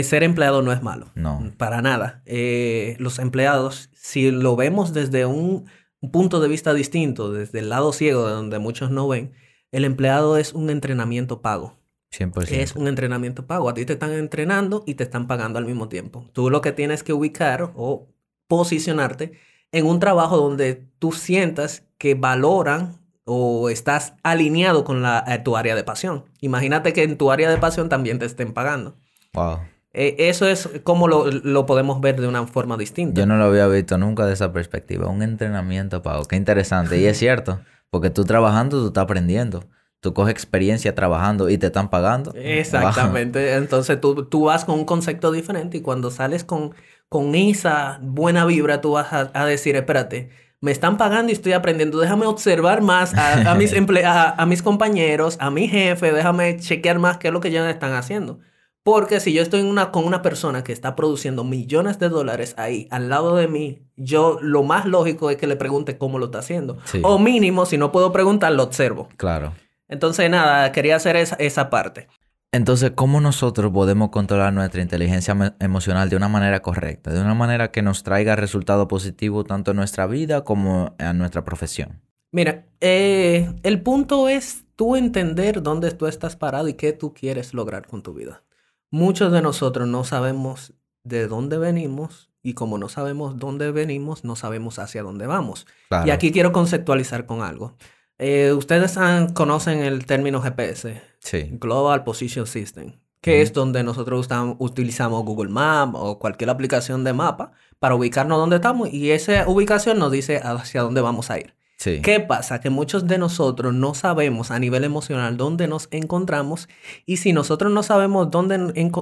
Ser 0.03 0.23
empleado 0.23 0.61
no 0.61 0.71
es 0.71 0.81
malo. 0.81 1.11
No. 1.15 1.53
Para 1.57 1.81
nada. 1.81 2.21
Eh, 2.25 2.95
los 2.99 3.19
empleados, 3.19 3.89
si 3.93 4.31
lo 4.31 4.55
vemos 4.55 4.93
desde 4.93 5.25
un, 5.25 5.65
un 6.01 6.11
punto 6.11 6.39
de 6.39 6.49
vista 6.49 6.73
distinto, 6.73 7.31
desde 7.31 7.59
el 7.59 7.69
lado 7.69 7.93
ciego 7.93 8.27
de 8.27 8.33
donde 8.33 8.59
muchos 8.59 8.91
no 8.91 9.07
ven, 9.07 9.33
el 9.71 9.85
empleado 9.85 10.37
es 10.37 10.53
un 10.53 10.69
entrenamiento 10.69 11.41
pago. 11.41 11.77
100%. 12.11 12.51
Es 12.51 12.75
un 12.75 12.87
entrenamiento 12.87 13.47
pago. 13.47 13.69
A 13.69 13.73
ti 13.73 13.85
te 13.85 13.93
están 13.93 14.11
entrenando 14.13 14.83
y 14.85 14.95
te 14.95 15.03
están 15.03 15.27
pagando 15.27 15.59
al 15.59 15.65
mismo 15.65 15.89
tiempo. 15.89 16.29
Tú 16.33 16.49
lo 16.49 16.61
que 16.61 16.71
tienes 16.71 17.03
que 17.03 17.13
ubicar 17.13 17.71
o 17.75 18.07
posicionarte 18.47 19.33
en 19.71 19.85
un 19.85 19.99
trabajo 19.99 20.37
donde 20.37 20.87
tú 20.99 21.11
sientas 21.11 21.85
que 21.97 22.15
valoran 22.15 22.99
o 23.25 23.69
estás 23.69 24.13
alineado 24.23 24.85
con 24.85 25.01
la, 25.01 25.23
eh, 25.27 25.39
tu 25.39 25.57
área 25.57 25.75
de 25.75 25.83
pasión. 25.83 26.25
Imagínate 26.39 26.93
que 26.93 27.03
en 27.03 27.17
tu 27.17 27.29
área 27.29 27.49
de 27.49 27.57
pasión 27.57 27.89
también 27.89 28.19
te 28.19 28.25
estén 28.25 28.53
pagando. 28.53 28.95
Wow. 29.33 29.59
Eh, 29.93 30.15
eso 30.29 30.47
es 30.47 30.69
como 30.83 31.07
lo, 31.07 31.31
lo, 31.31 31.65
podemos 31.65 32.01
ver 32.01 32.19
de 32.19 32.27
una 32.27 32.45
forma 32.45 32.77
distinta. 32.77 33.19
Yo 33.19 33.25
no 33.25 33.37
lo 33.37 33.45
había 33.45 33.67
visto 33.67 33.97
nunca 33.97 34.25
de 34.25 34.33
esa 34.33 34.51
perspectiva. 34.53 35.07
Un 35.07 35.23
entrenamiento 35.23 36.01
pago. 36.01 36.25
Qué 36.25 36.35
interesante. 36.35 36.99
Y 36.99 37.05
es 37.05 37.17
cierto. 37.19 37.61
Porque 37.89 38.09
tú 38.09 38.25
trabajando, 38.25 38.79
tú 38.79 38.87
estás 38.87 39.03
aprendiendo. 39.03 39.63
Tú 39.99 40.13
coges 40.13 40.31
experiencia 40.31 40.93
trabajando 40.93 41.49
y 41.49 41.57
te 41.57 41.67
están 41.67 41.89
pagando. 41.89 42.31
Exactamente. 42.35 43.55
Entonces 43.55 43.99
tú, 43.99 44.25
tú, 44.25 44.45
vas 44.45 44.65
con 44.65 44.75
un 44.79 44.85
concepto 44.85 45.31
diferente 45.31 45.77
y 45.77 45.81
cuando 45.81 46.11
sales 46.11 46.43
con, 46.43 46.75
con 47.09 47.33
esa 47.33 47.99
buena 48.01 48.45
vibra, 48.45 48.79
tú 48.79 48.91
vas 48.91 49.07
a, 49.11 49.45
decir, 49.45 49.75
espérate, 49.75 50.29
me 50.61 50.71
están 50.71 50.97
pagando 50.97 51.31
y 51.31 51.33
estoy 51.33 51.53
aprendiendo. 51.53 51.99
Déjame 51.99 52.27
observar 52.27 52.81
más 52.81 53.15
a, 53.15 53.55
mis, 53.55 53.73
a, 54.05 54.45
mis 54.45 54.61
compañeros, 54.61 55.37
a 55.39 55.49
mi 55.49 55.67
jefe, 55.67 56.11
déjame 56.11 56.57
chequear 56.57 56.99
más 56.99 57.17
qué 57.17 57.29
es 57.29 57.33
lo 57.33 57.39
que 57.39 57.47
ellos 57.47 57.67
están 57.67 57.93
haciendo. 57.93 58.39
Porque 58.87 59.19
si 59.19 59.33
yo 59.33 59.41
estoy 59.41 59.63
una, 59.63 59.91
con 59.91 60.05
una 60.05 60.21
persona 60.21 60.63
que 60.63 60.71
está 60.71 60.95
produciendo 60.95 61.43
millones 61.43 61.99
de 61.99 62.07
dólares 62.07 62.55
ahí 62.57 62.87
al 62.89 63.09
lado 63.09 63.35
de 63.35 63.49
mí, 63.49 63.81
yo 63.97 64.39
lo 64.41 64.63
más 64.63 64.85
lógico 64.85 65.29
es 65.29 65.35
que 65.35 65.45
le 65.45 65.57
pregunte 65.57 65.97
cómo 65.97 66.19
lo 66.19 66.27
está 66.27 66.39
haciendo. 66.39 66.77
O 67.03 67.19
mínimo, 67.19 67.65
si 67.65 67.77
no 67.77 67.91
puedo 67.91 68.13
preguntar, 68.13 68.53
lo 68.53 68.63
observo. 68.63 69.09
Claro. 69.17 69.51
Entonces, 69.89 70.29
nada, 70.29 70.71
quería 70.71 70.95
hacer 70.95 71.17
esa, 71.17 71.35
esa 71.35 71.69
parte. 71.69 72.07
Entonces, 72.53 72.93
¿cómo 72.95 73.19
nosotros 73.19 73.73
podemos 73.73 74.07
controlar 74.07 74.53
nuestra 74.53 74.81
inteligencia 74.81 75.35
emocional 75.59 76.09
de 76.09 76.15
una 76.15 76.29
manera 76.29 76.61
correcta? 76.61 77.11
De 77.11 77.19
una 77.19 77.35
manera 77.35 77.71
que 77.71 77.81
nos 77.81 78.03
traiga 78.03 78.37
resultados 78.37 78.87
positivos 78.87 79.45
tanto 79.47 79.71
en 79.71 79.77
nuestra 79.77 80.07
vida 80.07 80.45
como 80.45 80.95
en 80.97 81.17
nuestra 81.17 81.43
profesión. 81.43 82.01
Mira, 82.31 82.63
eh, 82.79 83.53
el 83.63 83.81
punto 83.81 84.29
es 84.29 84.63
tú 84.77 84.95
entender 84.95 85.61
dónde 85.61 85.91
tú 85.91 86.07
estás 86.07 86.37
parado 86.37 86.69
y 86.69 86.75
qué 86.75 86.93
tú 86.93 87.13
quieres 87.13 87.53
lograr 87.53 87.85
con 87.85 88.01
tu 88.01 88.13
vida. 88.13 88.43
Muchos 88.89 89.31
de 89.31 89.41
nosotros 89.41 89.87
no 89.87 90.03
sabemos 90.03 90.73
de 91.03 91.27
dónde 91.27 91.57
venimos 91.57 92.29
y 92.41 92.53
como 92.53 92.77
no 92.77 92.87
sabemos 92.87 93.37
dónde 93.37 93.71
venimos, 93.71 94.23
no 94.23 94.35
sabemos 94.37 94.79
hacia 94.79 95.03
dónde 95.03 95.27
vamos. 95.27 95.67
Y 96.05 96.11
aquí 96.11 96.31
quiero 96.31 96.53
conceptualizar 96.53 97.25
con 97.25 97.41
algo. 97.41 97.75
Eh, 98.17 98.53
ustedes 98.53 98.97
conocen 99.33 99.79
el 99.79 100.05
término 100.05 100.41
GPS, 100.41 101.01
sí. 101.19 101.49
Global 101.51 102.03
Position 102.03 102.47
System, 102.47 102.93
que 103.21 103.41
es 103.41 103.51
donde 103.53 103.83
nosotros 103.83 104.27
utilizamos 104.59 105.23
Google 105.25 105.49
Maps 105.49 105.93
o 105.95 106.17
cualquier 106.17 106.49
aplicación 106.49 107.03
de 107.03 107.13
mapa 107.13 107.51
para 107.79 107.95
ubicarnos 107.95 108.37
dónde 108.37 108.55
estamos 108.55 108.91
y 108.91 109.11
esa 109.11 109.47
ubicación 109.47 109.99
nos 109.99 110.11
dice 110.11 110.37
hacia 110.37 110.81
dónde 110.81 111.01
vamos 111.01 111.29
a 111.29 111.39
ir. 111.39 111.56
¿Qué 111.77 112.19
pasa? 112.19 112.59
Que 112.59 112.71
muchos 112.71 113.07
de 113.07 113.19
nosotros 113.19 113.73
no 113.73 113.93
sabemos 113.93 114.49
a 114.49 114.59
nivel 114.59 114.83
emocional 114.83 115.37
dónde 115.37 115.67
nos 115.67 115.87
encontramos 115.91 116.67
y 117.05 117.17
si 117.17 117.33
nosotros 117.33 117.71
no 117.71 117.83
sabemos 117.83 118.31
dónde 118.31 118.57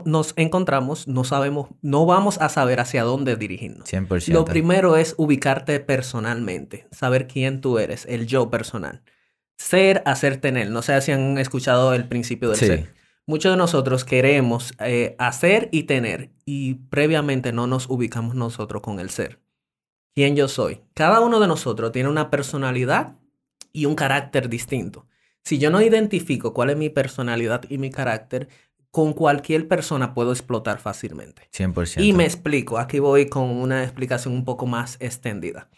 nos 0.06 0.34
encontramos, 0.36 1.08
no 1.08 1.24
sabemos, 1.24 1.70
no 1.82 2.06
vamos 2.06 2.38
a 2.42 2.50
saber 2.50 2.82
hacia 2.82 3.04
dónde 3.04 3.38
dirigirnos. 3.38 3.88
100%. 3.92 4.28
Lo 4.34 4.44
primero 4.44 4.98
es 4.98 5.16
ubicarte 5.18 5.80
personalmente, 5.80 6.88
saber 6.92 7.28
quién 7.28 7.62
tú 7.62 7.80
eres, 7.80 8.06
el 8.10 8.28
yo 8.28 8.50
personal. 8.50 9.04
Ser, 9.58 10.04
hacer, 10.06 10.38
tener. 10.38 10.70
No 10.70 10.82
sé 10.82 11.00
si 11.00 11.14
han 11.14 11.38
escuchado 11.38 11.94
el 11.94 12.10
principio 12.10 12.50
del 12.50 12.58
ser. 12.58 12.94
Muchos 13.26 13.54
de 13.54 13.58
nosotros 13.58 14.04
queremos 14.04 14.74
eh, 14.80 15.16
hacer 15.18 15.70
y 15.72 15.84
tener 15.84 16.32
y 16.46 16.76
previamente 16.76 17.54
no 17.54 17.68
nos 17.68 17.90
ubicamos 17.90 18.36
nosotros 18.36 18.82
con 18.82 19.00
el 19.00 19.10
ser. 19.10 19.40
Quién 20.16 20.36
yo 20.36 20.48
soy. 20.48 20.82
Cada 20.94 21.20
uno 21.20 21.40
de 21.40 21.48
nosotros 21.48 21.92
tiene 21.92 22.10
una 22.10 22.32
personalidad 22.32 23.18
y 23.74 23.86
un 23.86 23.96
carácter 23.96 24.50
distinto. 24.50 25.06
Si 25.44 25.60
yo 25.60 25.70
no 25.70 25.82
identifico 25.82 26.54
cuál 26.54 26.72
es 26.72 26.78
mi 26.78 26.90
personalidad 26.90 27.66
y 27.70 27.78
mi 27.78 27.92
carácter, 27.92 28.48
con 28.90 29.14
cualquier 29.14 29.68
persona 29.68 30.14
puedo 30.14 30.32
explotar 30.32 30.80
fácilmente. 30.80 31.50
100%. 31.54 32.02
Y 32.02 32.14
me 32.14 32.24
explico, 32.24 32.80
aquí 32.80 33.00
voy 33.00 33.28
con 33.28 33.50
una 33.50 33.84
explicación 33.84 34.34
un 34.34 34.46
poco 34.46 34.66
más 34.66 34.96
extendida. 35.02 35.70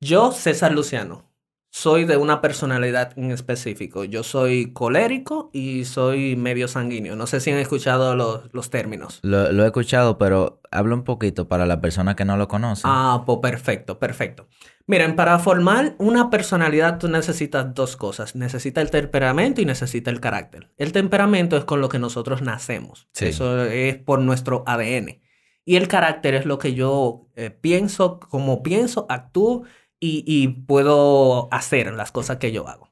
Yo, 0.00 0.32
César 0.32 0.72
Luciano, 0.72 1.31
soy 1.74 2.04
de 2.04 2.18
una 2.18 2.42
personalidad 2.42 3.18
en 3.18 3.30
específico. 3.30 4.04
Yo 4.04 4.22
soy 4.22 4.74
colérico 4.74 5.48
y 5.54 5.86
soy 5.86 6.36
medio 6.36 6.68
sanguíneo. 6.68 7.16
No 7.16 7.26
sé 7.26 7.40
si 7.40 7.50
han 7.50 7.56
escuchado 7.56 8.14
los, 8.14 8.52
los 8.52 8.68
términos. 8.68 9.20
Lo, 9.22 9.50
lo 9.52 9.64
he 9.64 9.66
escuchado, 9.66 10.18
pero 10.18 10.60
habla 10.70 10.94
un 10.94 11.02
poquito 11.02 11.48
para 11.48 11.64
la 11.64 11.80
persona 11.80 12.14
que 12.14 12.26
no 12.26 12.36
lo 12.36 12.46
conoce. 12.46 12.82
Ah, 12.84 13.22
pues 13.24 13.38
perfecto, 13.40 13.98
perfecto. 13.98 14.48
Miren, 14.86 15.16
para 15.16 15.38
formar 15.38 15.94
una 15.96 16.28
personalidad 16.28 16.98
tú 16.98 17.08
necesitas 17.08 17.74
dos 17.74 17.96
cosas. 17.96 18.36
Necesitas 18.36 18.84
el 18.84 18.90
temperamento 18.90 19.62
y 19.62 19.64
necesitas 19.64 20.12
el 20.12 20.20
carácter. 20.20 20.70
El 20.76 20.92
temperamento 20.92 21.56
es 21.56 21.64
con 21.64 21.80
lo 21.80 21.88
que 21.88 21.98
nosotros 21.98 22.42
nacemos. 22.42 23.08
Sí. 23.14 23.28
Eso 23.28 23.62
es 23.64 23.96
por 23.96 24.18
nuestro 24.18 24.62
ADN. 24.66 25.22
Y 25.64 25.76
el 25.76 25.88
carácter 25.88 26.34
es 26.34 26.44
lo 26.44 26.58
que 26.58 26.74
yo 26.74 27.28
eh, 27.36 27.50
pienso, 27.50 28.18
como 28.18 28.62
pienso, 28.62 29.06
actúo 29.08 29.62
y, 30.04 30.48
puedo 30.66 31.48
hacer 31.52 31.92
las 31.92 32.10
cosas 32.10 32.38
que 32.38 32.50
yo 32.50 32.68
hago. 32.68 32.90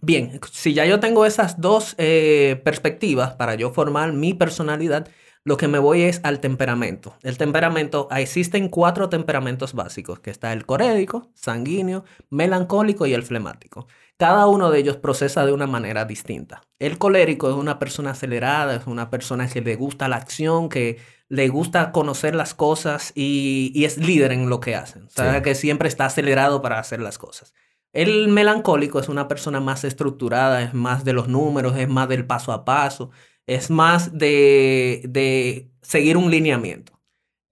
Bien, 0.00 0.40
si 0.50 0.74
ya 0.74 0.84
yo 0.86 0.98
tengo 0.98 1.24
esas 1.26 1.60
dos 1.60 1.94
eh, 1.98 2.60
perspectivas 2.64 3.34
para 3.34 3.54
yo 3.54 3.70
formar 3.70 4.12
mi 4.12 4.34
personalidad, 4.34 5.08
lo 5.44 5.56
que 5.56 5.68
me 5.68 5.78
voy 5.78 6.02
es 6.02 6.20
al 6.24 6.40
temperamento. 6.40 7.16
El 7.22 7.38
temperamento, 7.38 8.08
existen 8.10 8.68
cuatro 8.68 9.08
temperamentos 9.08 9.74
básicos, 9.74 10.20
que 10.20 10.30
está 10.30 10.52
el 10.52 10.66
colérico, 10.66 11.30
sanguíneo, 11.34 12.04
melancólico 12.30 13.06
y 13.06 13.14
el 13.14 13.22
flemático. 13.22 13.86
Cada 14.16 14.46
uno 14.48 14.70
de 14.70 14.80
ellos 14.80 14.96
procesa 14.96 15.46
de 15.46 15.52
una 15.52 15.66
manera 15.66 16.04
distinta. 16.04 16.62
El 16.78 16.98
colérico 16.98 17.48
es 17.48 17.56
una 17.56 17.78
persona 17.78 18.10
acelerada, 18.10 18.74
es 18.76 18.86
una 18.86 19.08
persona 19.08 19.48
que 19.48 19.62
le 19.62 19.76
gusta 19.76 20.08
la 20.08 20.16
acción, 20.16 20.68
que 20.68 20.98
le 21.30 21.48
gusta 21.48 21.92
conocer 21.92 22.34
las 22.34 22.52
cosas 22.54 23.12
y, 23.14 23.72
y 23.74 23.86
es 23.86 23.96
líder 23.98 24.32
en 24.32 24.50
lo 24.50 24.60
que 24.60 24.74
hacen. 24.76 25.04
O 25.04 25.10
sea, 25.10 25.36
Sí. 25.36 25.42
que 25.42 25.54
siempre 25.54 25.88
está 25.88 26.04
acelerado 26.06 26.60
para 26.60 26.78
hacer 26.78 27.00
las 27.00 27.16
cosas. 27.18 27.54
El 27.94 28.28
melancólico 28.28 29.00
es 29.00 29.08
una 29.08 29.28
persona 29.28 29.60
más 29.60 29.84
estructurada, 29.84 30.62
es 30.62 30.74
más 30.74 31.04
de 31.04 31.14
los 31.14 31.28
números, 31.28 31.76
es 31.78 31.88
más 31.88 32.08
del 32.08 32.26
paso 32.26 32.52
a 32.52 32.64
paso, 32.66 33.10
es 33.46 33.70
más 33.70 34.12
de, 34.18 35.02
de 35.08 35.70
seguir 35.82 36.16
un 36.18 36.30
lineamiento. 36.30 37.00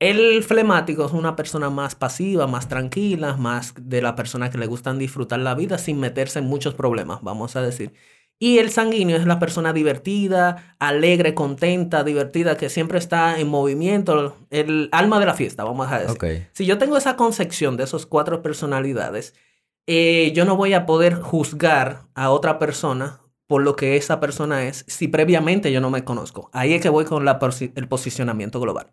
El 0.01 0.45
flemático 0.45 1.07
es 1.07 1.13
una 1.13 1.35
persona 1.35 1.71
más 1.71 1.97
pasiva, 1.97 2.47
más 2.47 2.69
tranquila, 2.69 3.37
más 3.37 3.75
de 3.81 4.01
la 4.03 4.15
persona 4.15 4.49
que 4.51 4.59
le 4.59 4.67
gustan 4.67 4.99
disfrutar 4.99 5.41
la 5.41 5.57
vida 5.57 5.77
sin 5.79 5.99
meterse 5.99 6.39
en 6.39 6.45
muchos 6.47 6.75
problemas, 6.75 7.21
vamos 7.23 7.57
a 7.57 7.63
decir. 7.63 7.95
Y 8.41 8.59
el 8.59 8.71
sanguíneo 8.71 9.17
es 9.17 9.27
la 9.27 9.41
persona 9.41 9.73
divertida, 9.73 10.77
alegre, 10.79 11.35
contenta, 11.35 12.05
divertida, 12.05 12.57
que 12.57 12.69
siempre 12.69 12.99
está 12.99 13.41
en 13.41 13.49
movimiento, 13.49 14.37
el 14.51 14.89
alma 14.93 15.19
de 15.19 15.27
la 15.27 15.35
fiesta, 15.35 15.65
vamos 15.65 15.91
a 15.91 15.99
decir. 15.99 16.13
Si 16.53 16.65
yo 16.65 16.79
tengo 16.79 16.97
esa 16.97 17.17
concepción 17.17 17.77
de 17.77 17.85
esos 17.85 18.07
cuatro 18.07 18.41
personalidades, 18.43 19.35
eh, 19.87 20.33
yo 20.35 20.45
no 20.45 20.57
voy 20.57 20.73
a 20.75 20.87
poder 20.87 21.15
juzgar 21.15 22.03
a 22.15 22.31
otra 22.31 22.59
persona 22.59 23.21
por 23.47 23.63
lo 23.63 23.75
que 23.77 23.97
esa 23.97 24.21
persona 24.21 24.67
es 24.69 24.85
si 24.87 25.09
previamente 25.09 25.73
yo 25.73 25.81
no 25.81 25.91
me 25.91 26.05
conozco. 26.05 26.51
Ahí 26.53 26.75
es 26.75 26.83
que 26.83 26.91
voy 26.91 27.07
con 27.07 27.25
la 27.25 27.41
posi- 27.41 27.73
el 27.75 27.89
posicionamiento 27.89 28.61
global. 28.61 28.93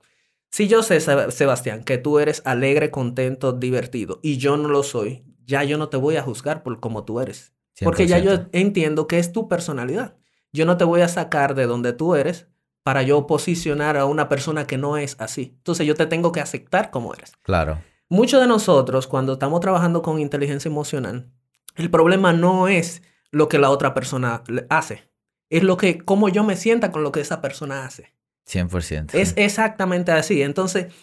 Si 0.50 0.68
yo 0.70 0.82
sé, 0.82 0.98
Seb- 1.00 1.32
Sebastián, 1.32 1.84
que 1.84 1.98
tú 1.98 2.18
eres 2.20 2.42
alegre, 2.46 2.90
contento, 2.90 3.52
divertido 3.52 4.20
y 4.24 4.38
yo 4.38 4.56
no 4.56 4.70
lo 4.70 4.82
soy, 4.84 5.26
ya 5.46 5.64
yo 5.66 5.78
no 5.78 5.90
te 5.90 5.98
voy 5.98 6.16
a 6.16 6.22
juzgar 6.24 6.64
por 6.64 6.80
cómo 6.80 7.04
tú 7.04 7.20
eres. 7.20 7.52
Porque 7.84 8.08
ya 8.08 8.20
yo 8.20 8.32
100%. 8.32 8.50
entiendo 8.54 9.08
que 9.08 9.20
es 9.20 9.32
tu 9.32 9.48
personalidad. 9.48 10.16
Yo 10.54 10.66
no 10.66 10.78
te 10.78 10.86
voy 10.86 11.02
a 11.02 11.08
sacar 11.08 11.56
de 11.56 11.66
donde 11.66 11.94
tú 11.94 12.16
eres 12.16 12.48
para 12.84 13.02
yo 13.02 13.28
posicionar 13.28 13.98
a 13.98 14.06
una 14.06 14.30
persona 14.30 14.68
que 14.68 14.78
no 14.78 14.98
es 14.98 15.16
así. 15.20 15.56
Entonces 15.58 15.86
yo 15.86 15.96
te 15.96 16.06
tengo 16.06 16.32
que 16.32 16.40
aceptar 16.40 16.92
como 16.92 17.14
eres. 17.14 17.34
Claro. 17.42 17.82
Muchos 18.08 18.40
de 18.40 18.48
nosotros, 18.48 19.08
cuando 19.08 19.34
estamos 19.34 19.60
trabajando 19.60 20.02
con 20.02 20.20
inteligencia 20.20 20.70
emocional, 20.70 21.28
el 21.76 21.90
problema 21.90 22.32
no 22.32 22.68
es 22.68 23.02
lo 23.32 23.50
que 23.50 23.58
la 23.58 23.72
otra 23.72 23.94
persona 23.94 24.44
hace. 24.70 25.10
Es 25.50 25.64
lo 25.64 25.78
que, 25.78 25.98
cómo 25.98 26.30
yo 26.30 26.44
me 26.44 26.56
sienta 26.56 26.92
con 26.92 27.04
lo 27.04 27.12
que 27.12 27.22
esa 27.22 27.42
persona 27.42 27.86
hace. 27.86 28.14
100%. 28.48 29.16
Es 29.16 29.34
exactamente 29.36 30.12
así. 30.12 30.44
Entonces, 30.44 30.94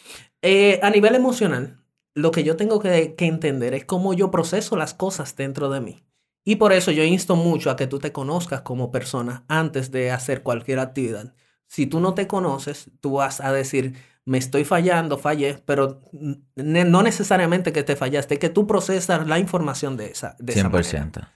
eh, 0.41 0.79
a 0.83 0.91
nivel 0.91 1.15
emocional, 1.17 1.81
lo 2.15 2.31
que 2.31 2.45
yo 2.45 2.57
tengo 2.57 2.79
que, 2.79 3.15
que 3.17 3.27
entender 3.27 3.75
es 3.75 3.85
cómo 3.85 4.15
yo 4.15 4.31
proceso 4.31 4.77
las 4.77 4.95
cosas 4.95 5.35
dentro 5.35 5.69
de 5.69 5.81
mí. 5.81 6.05
Y 6.45 6.57
por 6.57 6.73
eso 6.73 6.91
yo 6.91 7.05
insto 7.05 7.37
mucho 7.37 7.71
a 7.71 7.77
que 7.77 7.87
tú 7.87 7.99
te 7.99 8.13
conozcas 8.13 8.63
como 8.63 8.91
persona 8.91 9.45
antes 9.49 9.91
de 9.91 10.11
hacer 10.11 10.43
cualquier 10.43 10.81
actividad. 10.81 11.35
Si 11.69 11.87
tú 11.87 12.01
no 12.01 12.15
te 12.15 12.27
conoces, 12.27 12.91
tú 13.01 13.15
vas 13.15 13.41
a 13.41 13.53
decir, 13.53 13.95
me 14.25 14.39
estoy 14.39 14.65
fallando, 14.65 15.19
fallé, 15.19 15.63
pero 15.65 16.03
no 16.57 17.03
necesariamente 17.03 17.73
que 17.73 17.83
te 17.83 17.97
fallaste, 17.97 18.39
que 18.39 18.49
tú 18.49 18.67
procesas 18.67 19.27
la 19.27 19.39
información 19.39 19.97
de 19.97 20.07
esa, 20.07 20.37
de 20.39 20.53
esa 20.53 20.69
manera. 20.69 21.11
100%. 21.13 21.29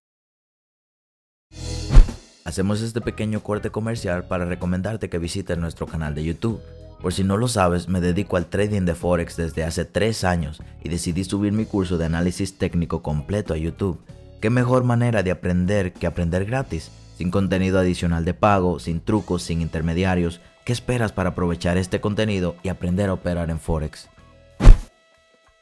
Hacemos 2.45 2.81
este 2.81 3.01
pequeño 3.01 3.43
corte 3.43 3.71
comercial 3.71 4.25
para 4.29 4.45
recomendarte 4.45 5.09
que 5.09 5.19
visites 5.19 5.59
nuestro 5.59 5.87
canal 5.87 6.15
de 6.15 6.25
YouTube. 6.25 6.61
Por 7.01 7.13
si 7.13 7.25
no 7.25 7.37
lo 7.37 7.49
sabes, 7.49 7.89
me 7.89 8.01
dedico 8.01 8.37
al 8.37 8.47
trading 8.47 8.83
de 8.83 8.95
Forex 8.95 9.37
desde 9.37 9.65
hace 9.65 9.85
3 9.85 10.25
años 10.25 10.63
y 10.83 10.89
decidí 10.89 11.25
subir 11.25 11.53
mi 11.53 11.65
curso 11.65 11.99
de 11.99 12.07
análisis 12.07 12.57
técnico 12.57 13.03
completo 13.03 13.53
a 13.53 13.57
YouTube. 13.57 14.01
¿Qué 14.41 14.51
mejor 14.51 14.85
manera 14.85 15.23
de 15.23 15.31
aprender 15.31 15.95
que 15.95 16.07
aprender 16.07 16.45
gratis? 16.45 16.91
Sin 17.17 17.31
contenido 17.31 17.79
adicional 17.79 18.27
de 18.27 18.35
pago, 18.35 18.79
sin 18.79 19.01
trucos, 19.01 19.43
sin 19.43 19.63
intermediarios. 19.63 20.43
¿Qué 20.67 20.75
esperas 20.75 21.13
para 21.13 21.31
aprovechar 21.31 21.79
este 21.79 22.03
contenido 22.03 22.55
y 22.63 22.69
aprender 22.69 23.09
a 23.09 23.15
operar 23.15 23.49
en 23.49 23.59
Forex? 23.59 24.11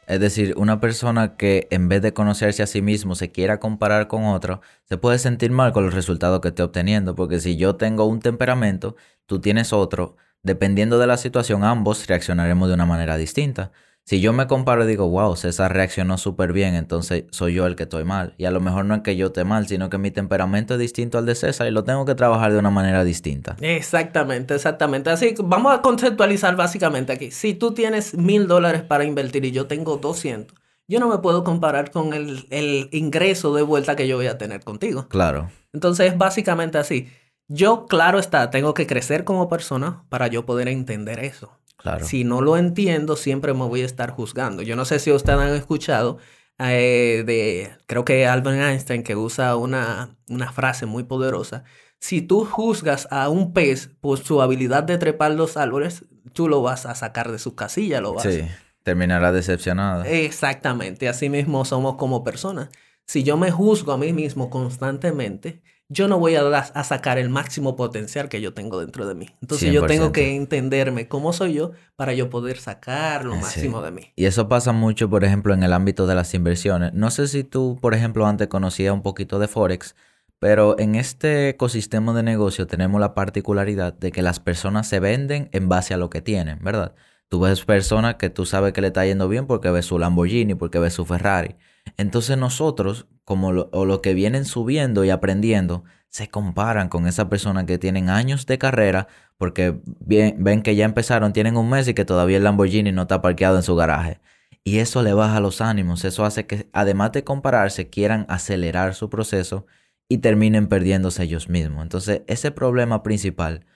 Es 0.06 0.18
decir, 0.20 0.54
una 0.56 0.80
persona 0.80 1.36
que 1.36 1.68
en 1.70 1.88
vez 1.88 2.02
de 2.02 2.12
conocerse 2.12 2.62
a 2.64 2.66
sí 2.66 2.82
mismo 2.82 3.14
se 3.14 3.30
quiera 3.30 3.60
comparar 3.60 4.08
con 4.08 4.24
otro, 4.24 4.60
se 4.88 4.98
puede 4.98 5.18
sentir 5.18 5.52
mal 5.52 5.72
con 5.72 5.84
los 5.84 5.94
resultados 5.94 6.40
que 6.40 6.48
esté 6.48 6.62
obteniendo, 6.62 7.14
porque 7.14 7.38
si 7.38 7.56
yo 7.56 7.76
tengo 7.76 8.04
un 8.06 8.20
temperamento, 8.20 8.96
tú 9.26 9.40
tienes 9.40 9.72
otro, 9.72 10.16
dependiendo 10.42 10.98
de 10.98 11.06
la 11.06 11.16
situación, 11.16 11.64
ambos 11.64 12.06
reaccionaremos 12.06 12.68
de 12.68 12.74
una 12.74 12.86
manera 12.86 13.16
distinta. 13.16 13.70
Si 14.06 14.20
yo 14.20 14.34
me 14.34 14.46
comparo 14.46 14.84
y 14.84 14.86
digo, 14.86 15.08
wow, 15.08 15.34
César 15.34 15.72
reaccionó 15.72 16.18
súper 16.18 16.52
bien, 16.52 16.74
entonces 16.74 17.24
soy 17.30 17.54
yo 17.54 17.66
el 17.66 17.74
que 17.74 17.84
estoy 17.84 18.04
mal. 18.04 18.34
Y 18.36 18.44
a 18.44 18.50
lo 18.50 18.60
mejor 18.60 18.84
no 18.84 18.94
es 18.94 19.00
que 19.00 19.16
yo 19.16 19.28
esté 19.28 19.44
mal, 19.44 19.66
sino 19.66 19.88
que 19.88 19.96
mi 19.96 20.10
temperamento 20.10 20.74
es 20.74 20.80
distinto 20.80 21.16
al 21.16 21.24
de 21.24 21.34
César 21.34 21.66
y 21.68 21.70
lo 21.70 21.84
tengo 21.84 22.04
que 22.04 22.14
trabajar 22.14 22.52
de 22.52 22.58
una 22.58 22.68
manera 22.68 23.02
distinta. 23.02 23.56
Exactamente, 23.62 24.54
exactamente. 24.54 25.08
Así 25.08 25.32
que 25.32 25.42
vamos 25.42 25.72
a 25.74 25.80
conceptualizar 25.80 26.54
básicamente 26.54 27.14
aquí. 27.14 27.30
Si 27.30 27.54
tú 27.54 27.72
tienes 27.72 28.14
mil 28.14 28.46
dólares 28.46 28.82
para 28.82 29.04
invertir 29.04 29.46
y 29.46 29.52
yo 29.52 29.66
tengo 29.68 29.96
200, 29.96 30.54
yo 30.86 31.00
no 31.00 31.08
me 31.08 31.18
puedo 31.18 31.42
comparar 31.42 31.90
con 31.90 32.12
el, 32.12 32.46
el 32.50 32.90
ingreso 32.92 33.54
de 33.54 33.62
vuelta 33.62 33.96
que 33.96 34.06
yo 34.06 34.16
voy 34.16 34.26
a 34.26 34.36
tener 34.36 34.62
contigo. 34.64 35.08
Claro, 35.08 35.48
Entonces 35.72 36.12
es 36.12 36.18
básicamente 36.18 36.76
así. 36.76 37.08
Yo, 37.48 37.86
claro 37.86 38.18
está, 38.18 38.50
tengo 38.50 38.74
que 38.74 38.86
crecer 38.86 39.24
como 39.24 39.48
persona 39.48 40.04
para 40.10 40.26
yo 40.26 40.44
poder 40.44 40.68
entender 40.68 41.20
eso. 41.20 41.58
Claro. 41.76 42.04
Si 42.04 42.24
no 42.24 42.40
lo 42.40 42.56
entiendo, 42.56 43.16
siempre 43.16 43.54
me 43.54 43.66
voy 43.66 43.82
a 43.82 43.86
estar 43.86 44.10
juzgando. 44.10 44.62
Yo 44.62 44.76
no 44.76 44.84
sé 44.84 44.98
si 44.98 45.12
ustedes 45.12 45.38
han 45.38 45.54
escuchado 45.54 46.18
eh, 46.58 47.24
de, 47.26 47.72
creo 47.86 48.04
que 48.04 48.26
Albert 48.26 48.60
Einstein, 48.60 49.02
que 49.02 49.16
usa 49.16 49.56
una, 49.56 50.16
una 50.28 50.52
frase 50.52 50.86
muy 50.86 51.04
poderosa. 51.04 51.64
Si 51.98 52.22
tú 52.22 52.44
juzgas 52.44 53.08
a 53.10 53.28
un 53.28 53.52
pez 53.52 53.90
por 54.00 54.18
su 54.18 54.42
habilidad 54.42 54.84
de 54.84 54.98
trepar 54.98 55.32
los 55.32 55.56
árboles, 55.56 56.04
tú 56.32 56.48
lo 56.48 56.62
vas 56.62 56.86
a 56.86 56.94
sacar 56.94 57.32
de 57.32 57.38
su 57.38 57.54
casilla, 57.54 58.00
lo 58.00 58.12
vas 58.12 58.24
Sí, 58.24 58.42
terminará 58.82 59.32
decepcionado. 59.32 60.04
Exactamente, 60.04 61.08
así 61.08 61.28
mismo 61.28 61.64
somos 61.64 61.96
como 61.96 62.22
personas. 62.22 62.68
Si 63.06 63.22
yo 63.22 63.36
me 63.36 63.50
juzgo 63.50 63.92
a 63.92 63.98
mí 63.98 64.12
mismo 64.12 64.50
constantemente, 64.50 65.62
yo 65.94 66.08
no 66.08 66.18
voy 66.18 66.34
a, 66.34 66.84
sacar 66.84 67.18
el 67.18 67.30
máximo 67.30 67.76
potencial 67.76 68.28
que 68.28 68.40
yo 68.40 68.52
tengo 68.52 68.80
dentro 68.80 69.06
de 69.06 69.14
mí. 69.14 69.28
Entonces 69.40 69.72
yo 69.72 69.86
tengo 69.86 70.06
100%. 70.08 70.12
que 70.12 70.34
entenderme 70.34 71.08
cómo 71.08 71.32
soy 71.32 71.54
yo 71.54 71.70
para 71.96 72.12
yo 72.12 72.28
poder 72.28 72.58
sacar 72.58 73.24
lo 73.24 73.34
Sí. 73.34 73.40
máximo 73.40 73.80
de 73.80 73.90
mí. 73.92 74.12
Y 74.16 74.26
eso 74.26 74.48
pasa 74.48 74.72
mucho, 74.72 75.08
por 75.08 75.24
ejemplo, 75.24 75.54
en 75.54 75.62
el 75.62 75.72
ámbito 75.72 76.06
de 76.06 76.14
las 76.16 76.34
inversiones. 76.34 76.92
No 76.92 77.10
sé 77.10 77.28
si 77.28 77.44
tú, 77.44 77.78
por 77.80 77.94
ejemplo, 77.94 78.26
antes 78.26 78.48
conocías 78.48 78.92
un 78.92 79.02
poquito 79.02 79.38
de 79.38 79.46
Forex, 79.48 79.94
pero 80.40 80.78
en 80.78 80.96
este 80.96 81.50
ecosistema 81.50 82.12
de 82.12 82.22
negocio 82.22 82.66
tenemos 82.66 83.00
la 83.00 83.14
particularidad 83.14 83.94
de 83.94 84.10
que 84.12 84.20
las 84.22 84.40
personas 84.40 84.88
se 84.88 85.00
venden 85.00 85.48
en 85.52 85.68
base 85.68 85.94
a 85.94 85.96
lo 85.96 86.10
que 86.10 86.20
tienen, 86.20 86.58
¿verdad? 86.60 86.94
Tú 87.28 87.40
ves 87.40 87.64
personas 87.64 88.16
que 88.16 88.30
tú 88.30 88.44
sabes 88.44 88.72
que 88.72 88.80
le 88.80 88.88
está 88.88 89.06
yendo 89.06 89.28
bien 89.28 89.46
porque 89.46 89.70
ves 89.70 89.86
su 89.86 89.98
Lamborghini, 89.98 90.54
porque 90.54 90.78
ves 90.78 90.92
su 90.92 91.04
Ferrari. 91.04 91.56
Entonces 91.96 92.36
nosotros, 92.38 93.06
como 93.24 93.52
lo, 93.52 93.68
o 93.72 94.00
que 94.02 94.14
vienen 94.14 94.44
subiendo 94.44 95.04
y 95.04 95.10
aprendiendo, 95.10 95.84
se 96.08 96.28
comparan 96.28 96.88
con 96.88 97.06
esas 97.06 97.26
personas 97.26 97.64
que 97.64 97.78
tienen 97.78 98.08
años 98.08 98.46
de 98.46 98.58
carrera 98.58 99.08
porque 99.36 99.80
bien- 99.84 100.36
ven 100.38 100.62
que 100.62 100.76
ya 100.76 100.84
empezaron, 100.84 101.32
tienen 101.32 101.56
un 101.56 101.68
mes 101.70 101.88
y 101.88 101.94
que 101.94 102.04
todavía 102.04 102.36
el 102.36 102.44
Lamborghini 102.44 102.92
no 102.92 103.02
está 103.02 103.20
parqueado 103.22 103.56
en 103.56 103.62
su 103.62 103.74
garaje. 103.76 104.20
y 104.66 104.78
eso 104.78 105.02
le 105.02 105.12
baja 105.12 105.40
los 105.40 105.60
ánimos, 105.60 106.04
eso 106.06 106.24
hace 106.24 106.46
que 106.46 106.68
además 106.72 107.12
de 107.12 107.22
compararse 107.24 107.90
quieran 107.90 108.24
acelerar 108.30 108.94
su 108.94 109.10
proceso 109.10 109.66
y 110.08 110.18
terminen 110.18 110.68
perdiéndose 110.68 111.22
ellos 111.24 111.48
mismos. 111.50 111.82
Entonces, 111.82 112.22
ese 112.28 112.50
problema 112.50 113.02
principal, 113.02 113.66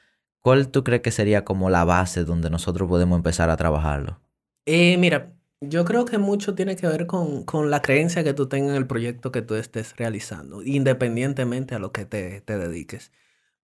¿cuál 0.40 0.68
tú 0.70 0.84
crees 0.84 1.02
que 1.02 1.10
sería 1.10 1.44
como 1.44 1.68
la 1.70 1.84
base 1.84 2.24
donde 2.24 2.48
nosotros 2.50 2.88
podemos 2.88 3.16
empezar 3.18 3.50
a 3.50 3.56
trabajarlo? 3.58 4.20
Eh, 4.66 4.96
mira, 4.98 5.32
yo 5.60 5.84
creo 5.84 6.04
que 6.04 6.18
mucho 6.18 6.54
tiene 6.54 6.76
que 6.76 6.86
ver 6.86 7.06
con, 7.06 7.44
con, 7.44 7.70
la 7.70 7.82
creencia 7.82 8.22
que 8.22 8.34
tú 8.34 8.48
tengas 8.48 8.70
en 8.70 8.76
el 8.76 8.86
proyecto 8.86 9.32
que 9.32 9.42
tú 9.42 9.54
estés 9.54 9.96
realizando, 9.96 10.62
independientemente 10.62 11.74
a 11.74 11.78
lo 11.78 11.92
que 11.92 12.04
te, 12.04 12.40
te 12.40 12.58
dediques. 12.58 13.12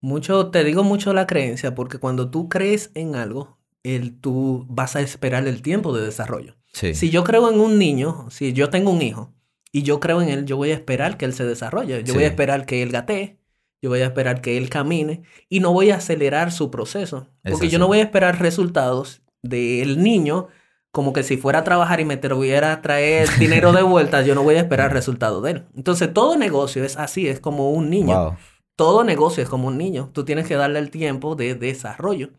Mucho, 0.01 0.51
te 0.51 0.65
digo 0.65 0.85
mucho 0.85 1.15
la 1.15 1.27
creencia 1.27 1.75
porque 1.75 1.99
cuando 1.99 2.31
tú 2.31 2.49
crees 2.49 2.91
en 2.95 3.15
algo, 3.15 3.59
el, 3.85 4.19
tú 4.19 4.67
vas 4.69 4.97
a 4.97 5.01
esperar 5.01 5.47
el 5.47 5.63
tiempo 5.63 5.97
de 5.97 6.05
desarrollo. 6.05 6.57
Si 6.73 7.11
yo 7.11 7.23
creo 7.23 7.49
en 7.51 7.61
un 7.61 7.79
niño, 7.79 8.27
si 8.31 8.53
yo 8.53 8.69
tengo 8.69 8.91
un 8.91 9.01
hijo 9.01 9.33
y 9.71 9.83
yo 9.83 10.01
creo 10.01 10.21
en 10.21 10.29
él, 10.29 10.45
yo 10.45 10.57
voy 10.57 10.73
a 10.73 10.75
esperar 10.75 11.17
que 11.17 11.25
él 11.25 11.33
se 11.33 11.45
desarrolle, 11.45 12.03
yo 12.03 12.15
voy 12.15 12.25
a 12.25 12.29
esperar 12.29 12.67
que 12.67 12.83
él 12.83 12.91
gatee, 12.91 13.39
yo 13.81 13.91
voy 13.91 14.01
a 14.01 14.07
esperar 14.07 14.41
que 14.41 14.57
él 14.57 14.69
camine 14.71 15.23
y 15.49 15.61
no 15.61 15.73
voy 15.73 15.91
a 15.91 15.97
acelerar 15.97 16.51
su 16.51 16.73
proceso, 16.73 17.29
porque 17.49 17.69
yo 17.69 17.79
no 17.79 17.87
voy 17.87 18.01
a 18.01 18.03
esperar 18.03 18.41
resultados 18.41 19.23
del 19.43 20.03
niño 20.03 20.49
como 20.95 21.13
que 21.13 21.25
si 21.25 21.37
fuera 21.37 21.59
a 21.59 21.65
trabajar 21.65 21.99
y 21.99 22.05
me 22.05 22.17
tuviera 22.17 22.73
a 22.73 22.81
traer 22.81 23.29
dinero 23.41 23.73
de 23.73 23.83
vuelta, 23.83 24.23
yo 24.23 24.37
no 24.37 24.45
voy 24.45 24.55
a 24.55 24.61
esperar 24.61 24.93
resultados 24.93 25.43
de 25.43 25.51
él. 25.51 25.65
Entonces, 25.77 26.15
todo 26.15 26.37
negocio 26.37 26.85
es 26.85 26.97
así, 26.97 27.27
es 27.27 27.41
como 27.41 27.73
un 27.73 27.91
niño. 27.91 28.39
Todo 28.77 29.03
negocio 29.03 29.43
es 29.43 29.49
como 29.49 29.67
un 29.67 29.77
niño. 29.77 30.11
Tú 30.13 30.25
tienes 30.25 30.47
que 30.47 30.55
darle 30.55 30.79
el 30.79 30.93
tiempo 30.93 31.35
de 31.35 31.57
desarrollo. 31.57 32.31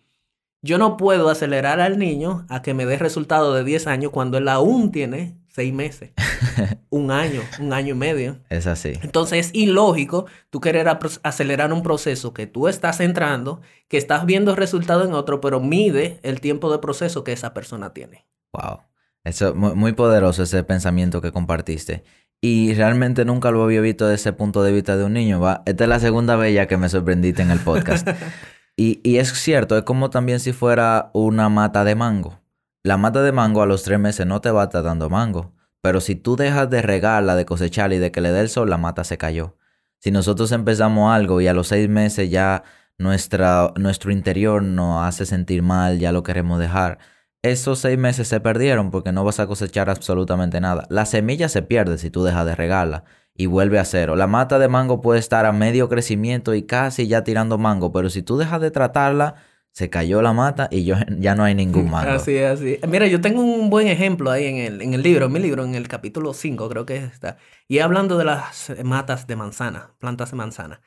Yo 0.62 0.78
no 0.78 0.96
puedo 0.96 1.28
acelerar 1.28 1.82
al 1.82 2.00
niño 2.00 2.46
a 2.48 2.62
que 2.62 2.74
me 2.74 2.86
dé 2.86 2.98
resultado 2.98 3.54
de 3.54 3.66
10 3.66 3.88
años 3.88 4.12
cuando 4.14 4.38
él 4.38 4.48
aún 4.48 4.90
tiene 4.90 5.38
6 5.50 5.74
meses, 5.74 6.12
un 6.90 7.12
año, 7.12 7.42
un 7.60 7.74
año 7.74 7.94
y 7.94 7.98
medio. 7.98 8.38
Es 8.50 8.68
así. 8.68 8.94
Entonces 9.02 9.48
es 9.48 9.54
ilógico 9.54 10.28
tú 10.50 10.62
querer 10.62 10.88
acelerar 11.24 11.74
un 11.74 11.84
proceso 11.84 12.34
que 12.34 12.48
tú 12.48 12.70
estás 12.70 13.02
entrando, 13.02 13.60
que 13.90 13.98
estás 13.98 14.26
viendo 14.26 14.56
resultado 14.56 15.04
en 15.04 15.12
otro, 15.12 15.42
pero 15.42 15.60
mide 15.60 16.22
el 16.24 16.40
tiempo 16.40 16.72
de 16.72 16.80
proceso 16.80 17.26
que 17.26 17.34
esa 17.34 17.54
persona 17.54 17.92
tiene. 17.92 18.26
Wow. 18.56 18.82
Eso 19.24 19.56
muy, 19.56 19.76
muy 19.76 19.94
poderoso 19.94 20.44
ese 20.44 20.64
pensamiento 20.64 21.22
que 21.22 21.32
compartiste. 21.32 22.04
Y 22.42 22.74
realmente 22.74 23.26
nunca 23.26 23.52
lo 23.52 23.64
había 23.64 23.82
visto 23.82 24.06
desde 24.06 24.30
ese 24.30 24.34
punto 24.34 24.64
de 24.64 24.72
vista 24.72 24.98
de 24.98 25.04
un 25.04 25.14
niño. 25.14 25.40
¿va? 25.40 25.64
Esta 25.66 25.86
es 25.86 25.90
la 25.90 26.00
segunda 26.00 26.36
vez 26.36 26.54
ya 26.54 26.68
que 26.68 26.78
me 26.78 26.90
sorprendiste 26.90 27.42
en 27.42 27.52
el 27.52 27.60
podcast. 27.60 28.08
Y, 28.78 29.00
y, 29.10 29.20
es 29.20 29.32
cierto, 29.32 29.78
es 29.78 29.84
como 29.84 30.10
también 30.10 30.42
si 30.42 30.52
fuera 30.52 31.10
una 31.14 31.48
mata 31.48 31.86
de 31.86 31.96
mango. 31.96 32.42
La 32.84 32.98
mata 32.98 33.22
de 33.24 33.32
mango 33.32 33.62
a 33.62 33.66
los 33.66 33.84
tres 33.84 34.00
meses 34.00 34.28
no 34.28 34.42
te 34.42 34.52
va 34.52 34.64
a 34.64 34.66
estar 34.66 34.84
dando 34.84 35.10
mango. 35.10 35.54
Pero 35.80 36.02
si 36.02 36.16
tú 36.16 36.36
dejas 36.36 36.70
de 36.70 36.82
regarla, 36.82 37.36
de 37.36 37.46
cosecharla 37.46 37.96
y 37.96 38.00
de 38.00 38.12
que 38.12 38.20
le 38.20 38.32
dé 38.32 38.42
el 38.42 38.50
sol, 38.50 38.70
la 38.70 38.78
mata 38.78 39.06
se 39.06 39.18
cayó. 39.18 39.56
Si 40.00 40.12
nosotros 40.12 40.52
empezamos 40.52 41.14
algo 41.14 41.40
y 41.42 41.48
a 41.48 41.54
los 41.54 41.70
seis 41.70 41.88
meses 41.88 42.30
ya 42.30 42.64
nuestra, 42.98 43.72
nuestro 43.78 44.12
interior 44.12 44.62
nos 44.62 45.06
hace 45.06 45.26
sentir 45.26 45.62
mal, 45.62 46.00
ya 46.00 46.12
lo 46.12 46.24
queremos 46.24 46.60
dejar, 46.60 47.00
esos 47.52 47.80
seis 47.80 47.98
meses 47.98 48.28
se 48.28 48.40
perdieron 48.40 48.92
porque 48.92 49.12
no 49.12 49.24
vas 49.24 49.40
a 49.40 49.48
cosechar 49.48 49.90
absolutamente 49.90 50.60
nada. 50.62 50.86
La 50.90 51.06
semilla 51.06 51.48
se 51.50 51.62
pierde 51.62 51.98
si 51.98 52.10
tú 52.10 52.24
dejas 52.24 52.46
de 52.46 52.56
regarla 52.56 53.04
y 53.36 53.46
vuelve 53.46 53.80
a 53.80 53.86
cero. 53.86 54.16
La 54.16 54.28
mata 54.28 54.60
de 54.60 54.68
mango 54.68 55.02
puede 55.02 55.20
estar 55.20 55.46
a 55.46 55.52
medio 55.52 55.88
crecimiento 55.88 56.54
y 56.54 56.64
casi 56.64 57.08
ya 57.08 57.24
tirando 57.24 57.58
mango, 57.58 57.92
pero 57.92 58.10
si 58.10 58.24
tú 58.24 58.38
dejas 58.38 58.62
de 58.62 58.72
tratarla, 58.72 59.36
se 59.72 59.90
cayó 59.90 60.22
la 60.22 60.32
mata 60.32 60.70
y 60.72 60.86
yo, 60.86 60.96
ya 61.20 61.36
no 61.36 61.44
hay 61.44 61.54
ningún 61.54 61.92
mango. 61.92 62.12
Así 62.12 62.36
es, 62.36 62.60
así. 62.60 62.80
Mira, 62.88 63.08
yo 63.08 63.22
tengo 63.22 63.42
un 63.42 63.70
buen 63.70 63.88
ejemplo 63.88 64.32
ahí 64.32 64.46
en 64.46 64.58
el, 64.58 64.82
en 64.82 64.94
el 64.94 65.04
libro, 65.04 65.26
en 65.26 65.34
mi 65.34 65.40
libro, 65.40 65.66
en 65.66 65.76
el 65.76 65.88
capítulo 65.88 66.34
5 66.34 66.70
creo 66.70 66.86
que 66.86 66.98
está. 66.98 67.38
Y 67.68 67.80
hablando 67.80 68.18
de 68.18 68.26
las 68.26 68.72
matas 68.84 69.28
de 69.28 69.36
manzana, 69.36 69.92
plantas 70.00 70.32
de 70.32 70.38
manzana. 70.38 70.82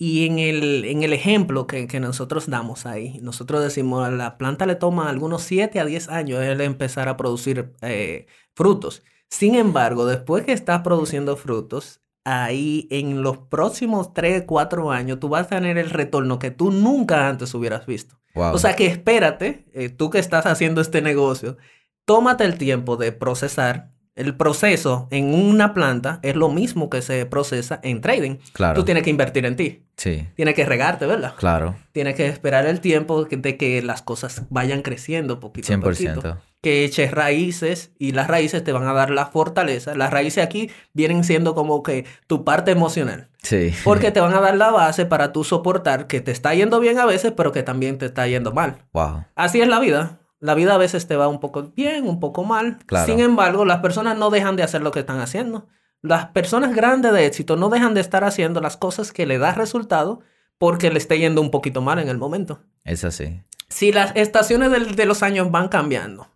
Y 0.00 0.26
en 0.26 0.38
el, 0.38 0.84
en 0.84 1.02
el 1.02 1.12
ejemplo 1.12 1.66
que, 1.66 1.88
que, 1.88 1.98
nosotros 1.98 2.48
damos 2.48 2.86
ahí, 2.86 3.18
nosotros 3.20 3.62
decimos, 3.62 4.06
a 4.06 4.12
la 4.12 4.38
planta 4.38 4.64
le 4.64 4.76
toma 4.76 5.08
algunos 5.08 5.42
7 5.42 5.80
a 5.80 5.84
10 5.84 6.08
años 6.08 6.40
el 6.40 6.60
empezar 6.60 7.08
a 7.08 7.16
producir 7.16 7.74
eh, 7.82 8.26
frutos. 8.54 9.02
Sin 9.28 9.56
embargo, 9.56 10.06
después 10.06 10.44
que 10.44 10.52
estás 10.52 10.82
produciendo 10.82 11.36
frutos, 11.36 12.00
ahí 12.24 12.86
en 12.90 13.22
los 13.22 13.38
próximos 13.38 14.14
3, 14.14 14.44
4 14.46 14.92
años 14.92 15.18
tú 15.18 15.28
vas 15.28 15.46
a 15.46 15.48
tener 15.48 15.78
el 15.78 15.90
retorno 15.90 16.38
que 16.38 16.52
tú 16.52 16.70
nunca 16.70 17.28
antes 17.28 17.52
hubieras 17.54 17.84
visto. 17.84 18.18
O 18.34 18.58
sea 18.58 18.76
que 18.76 18.86
espérate, 18.86 19.64
eh, 19.72 19.88
tú 19.88 20.10
que 20.10 20.20
estás 20.20 20.46
haciendo 20.46 20.80
este 20.80 21.02
negocio, 21.02 21.56
tómate 22.04 22.44
el 22.44 22.56
tiempo 22.56 22.96
de 22.96 23.10
procesar. 23.10 23.90
El 24.18 24.34
proceso 24.34 25.06
en 25.10 25.32
una 25.32 25.72
planta 25.74 26.18
es 26.22 26.34
lo 26.34 26.48
mismo 26.48 26.90
que 26.90 27.02
se 27.02 27.24
procesa 27.24 27.78
en 27.84 28.00
trading. 28.00 28.38
Claro. 28.52 28.74
Tú 28.74 28.84
tienes 28.84 29.04
que 29.04 29.10
invertir 29.10 29.46
en 29.46 29.54
ti. 29.54 29.84
Sí. 29.96 30.26
Tienes 30.34 30.54
que 30.54 30.64
regarte, 30.64 31.06
¿verdad? 31.06 31.34
Claro. 31.36 31.76
Tienes 31.92 32.16
que 32.16 32.26
esperar 32.26 32.66
el 32.66 32.80
tiempo 32.80 33.24
de 33.24 33.56
que 33.56 33.80
las 33.80 34.02
cosas 34.02 34.42
vayan 34.50 34.82
creciendo 34.82 35.38
poquito 35.38 35.72
100%. 35.72 35.76
a 35.76 35.80
poquito 35.80 36.38
que 36.60 36.84
eches 36.84 37.12
raíces 37.12 37.92
y 37.98 38.12
las 38.12 38.26
raíces 38.26 38.64
te 38.64 38.72
van 38.72 38.86
a 38.86 38.92
dar 38.92 39.10
la 39.10 39.26
fortaleza. 39.26 39.94
Las 39.94 40.10
raíces 40.10 40.44
aquí 40.44 40.70
vienen 40.92 41.22
siendo 41.22 41.54
como 41.54 41.82
que 41.82 42.04
tu 42.26 42.44
parte 42.44 42.72
emocional. 42.72 43.28
Sí. 43.42 43.72
Porque 43.84 44.10
te 44.12 44.20
van 44.20 44.34
a 44.34 44.40
dar 44.40 44.56
la 44.56 44.70
base 44.70 45.06
para 45.06 45.32
tú 45.32 45.44
soportar 45.44 46.08
que 46.08 46.20
te 46.20 46.32
está 46.32 46.54
yendo 46.54 46.80
bien 46.80 46.98
a 46.98 47.06
veces, 47.06 47.32
pero 47.36 47.52
que 47.52 47.62
también 47.62 47.98
te 47.98 48.06
está 48.06 48.26
yendo 48.26 48.52
mal. 48.52 48.78
Wow. 48.92 49.24
Así 49.36 49.60
es 49.60 49.68
la 49.68 49.78
vida. 49.78 50.17
La 50.40 50.54
vida 50.54 50.74
a 50.74 50.78
veces 50.78 51.06
te 51.06 51.16
va 51.16 51.28
un 51.28 51.40
poco 51.40 51.72
bien, 51.74 52.06
un 52.06 52.20
poco 52.20 52.44
mal. 52.44 52.78
Sin 53.06 53.20
embargo, 53.20 53.64
las 53.64 53.80
personas 53.80 54.16
no 54.16 54.30
dejan 54.30 54.56
de 54.56 54.62
hacer 54.62 54.82
lo 54.82 54.90
que 54.90 55.00
están 55.00 55.20
haciendo. 55.20 55.66
Las 56.00 56.26
personas 56.26 56.74
grandes 56.74 57.12
de 57.12 57.26
éxito 57.26 57.56
no 57.56 57.68
dejan 57.68 57.94
de 57.94 58.00
estar 58.00 58.22
haciendo 58.24 58.60
las 58.60 58.76
cosas 58.76 59.12
que 59.12 59.26
le 59.26 59.38
dan 59.38 59.56
resultado 59.56 60.20
porque 60.58 60.90
le 60.90 60.98
esté 60.98 61.18
yendo 61.18 61.40
un 61.40 61.50
poquito 61.50 61.82
mal 61.82 61.98
en 61.98 62.08
el 62.08 62.18
momento. 62.18 62.60
Es 62.84 63.04
así. 63.04 63.42
Si 63.68 63.92
las 63.92 64.14
estaciones 64.14 64.96
de 64.96 65.06
los 65.06 65.22
años 65.22 65.50
van 65.50 65.68
cambiando, 65.68 66.28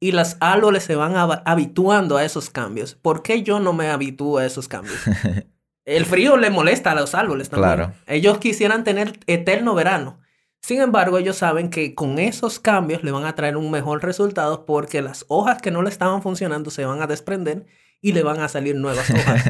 y 0.00 0.12
las 0.12 0.38
árboles 0.40 0.82
se 0.82 0.96
van 0.96 1.14
habituando 1.44 2.16
a 2.16 2.24
esos 2.24 2.48
cambios. 2.48 2.94
¿Por 2.94 3.22
qué 3.22 3.42
yo 3.42 3.60
no 3.60 3.74
me 3.74 3.90
habitúo 3.90 4.38
a 4.38 4.46
esos 4.46 4.66
cambios? 4.66 4.96
El 5.84 6.06
frío 6.06 6.36
le 6.36 6.50
molesta 6.50 6.92
a 6.92 6.94
los 6.94 7.14
árboles 7.14 7.50
también. 7.50 7.74
Claro. 7.74 7.92
Ellos 8.06 8.38
quisieran 8.38 8.84
tener 8.84 9.18
eterno 9.26 9.74
verano. 9.74 10.20
Sin 10.60 10.80
embargo, 10.80 11.18
ellos 11.18 11.36
saben 11.36 11.70
que 11.70 11.94
con 11.94 12.18
esos 12.18 12.60
cambios 12.60 13.02
le 13.02 13.10
van 13.10 13.24
a 13.24 13.34
traer 13.34 13.56
un 13.56 13.70
mejor 13.70 14.02
resultado 14.04 14.66
porque 14.66 15.02
las 15.02 15.24
hojas 15.28 15.60
que 15.62 15.70
no 15.70 15.82
le 15.82 15.88
estaban 15.88 16.22
funcionando 16.22 16.70
se 16.70 16.84
van 16.84 17.00
a 17.00 17.06
desprender 17.06 17.66
y 18.02 18.12
le 18.12 18.22
van 18.22 18.40
a 18.40 18.48
salir 18.48 18.76
nuevas 18.76 19.10
hojas. 19.10 19.44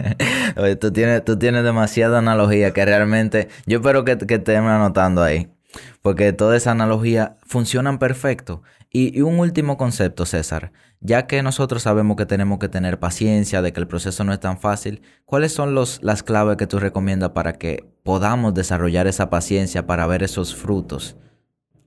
Oye, 0.56 0.76
tú 0.76 0.92
tienes, 0.92 1.24
tú 1.24 1.38
tienes 1.38 1.64
demasiada 1.64 2.18
analogía 2.18 2.72
que 2.72 2.84
realmente 2.84 3.48
yo 3.66 3.78
espero 3.78 4.04
que, 4.04 4.18
que 4.18 4.34
estén 4.34 4.64
anotando 4.64 5.22
ahí. 5.22 5.48
Porque 6.02 6.32
toda 6.32 6.56
esa 6.56 6.72
analogía 6.72 7.36
funcionan 7.46 7.98
perfecto. 7.98 8.62
Y, 8.92 9.20
un 9.20 9.38
último 9.38 9.76
concepto, 9.76 10.26
César. 10.26 10.72
Ya 11.00 11.26
que 11.26 11.42
nosotros 11.42 11.82
sabemos 11.82 12.16
que 12.16 12.26
tenemos 12.26 12.58
que 12.58 12.68
tener 12.68 12.98
paciencia, 12.98 13.62
de 13.62 13.72
que 13.72 13.80
el 13.80 13.86
proceso 13.86 14.24
no 14.24 14.32
es 14.32 14.40
tan 14.40 14.58
fácil, 14.58 15.02
¿cuáles 15.24 15.52
son 15.52 15.74
los, 15.74 16.02
las 16.02 16.22
claves 16.22 16.56
que 16.56 16.66
tú 16.66 16.78
recomiendas 16.78 17.30
para 17.30 17.52
que 17.54 17.84
podamos 18.02 18.52
desarrollar 18.52 19.06
esa 19.06 19.30
paciencia 19.30 19.86
para 19.86 20.06
ver 20.06 20.22
esos 20.22 20.56
frutos? 20.56 21.16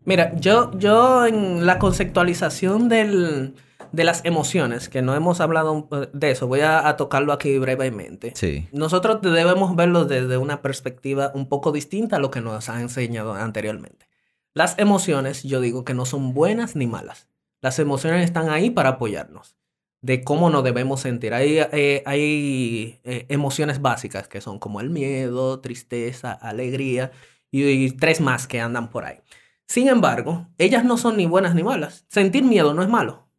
Mira, 0.05 0.33
yo, 0.35 0.71
yo 0.77 1.25
en 1.25 1.65
la 1.65 1.77
conceptualización 1.77 2.87
del, 2.89 3.53
de 3.91 4.03
las 4.03 4.23
emociones, 4.23 4.87
que 4.87 5.01
no 5.01 5.13
hemos 5.13 5.41
hablado 5.41 5.87
de 6.13 6.31
eso, 6.31 6.47
voy 6.47 6.61
a, 6.61 6.87
a, 6.87 6.95
tocarlo 6.95 7.33
aquí 7.33 7.57
brevemente. 7.59 8.31
Sí. 8.35 8.67
Nosotros 8.71 9.21
debemos 9.21 9.75
verlo 9.75 10.05
desde 10.05 10.37
una 10.37 10.61
perspectiva 10.61 11.31
un 11.35 11.47
poco 11.47 11.71
distinta 11.73 12.15
a 12.15 12.19
lo 12.19 12.31
que 12.31 12.41
nos 12.41 12.69
ha 12.69 12.81
enseñado 12.81 13.33
anteriormente. 13.33 14.12
Las 14.53 14.77
emociones, 14.77 15.43
yo 15.43 15.61
digo 15.61 15.83
que 15.83 15.93
no 15.93 16.05
son 16.05 16.33
buenas 16.33 16.75
ni 16.75 16.85
malas. 16.85 17.27
Las 17.61 17.79
emociones 17.79 18.23
están 18.23 18.49
ahí 18.49 18.69
para 18.69 18.89
apoyarnos 18.89 19.57
de 20.03 20.23
cómo 20.23 20.49
nos 20.49 20.63
debemos 20.63 20.99
sentir. 21.01 21.33
Hay, 21.33 21.59
eh, 21.59 22.03
hay 22.05 22.99
eh, 23.03 23.25
emociones 23.29 23.81
básicas 23.81 24.27
que 24.27 24.41
son 24.41 24.59
como 24.59 24.81
el 24.81 24.89
miedo, 24.89 25.61
tristeza, 25.61 26.33
alegría 26.33 27.11
y, 27.49 27.91
tres 27.91 28.19
más 28.21 28.45
que 28.45 28.59
andan 28.59 28.89
por 28.89 29.05
ahí. 29.05 29.19
Sin 29.65 29.87
embargo, 29.87 30.47
ellas 30.57 30.83
no 30.83 30.97
son 30.97 31.17
ni 31.17 31.25
buenas 31.25 31.55
ni 31.55 31.63
malas. 31.63 32.05
Sentir 32.09 32.43
miedo 32.43 32.73
no 32.73 32.83
es 32.83 32.89
malo. 32.89 33.29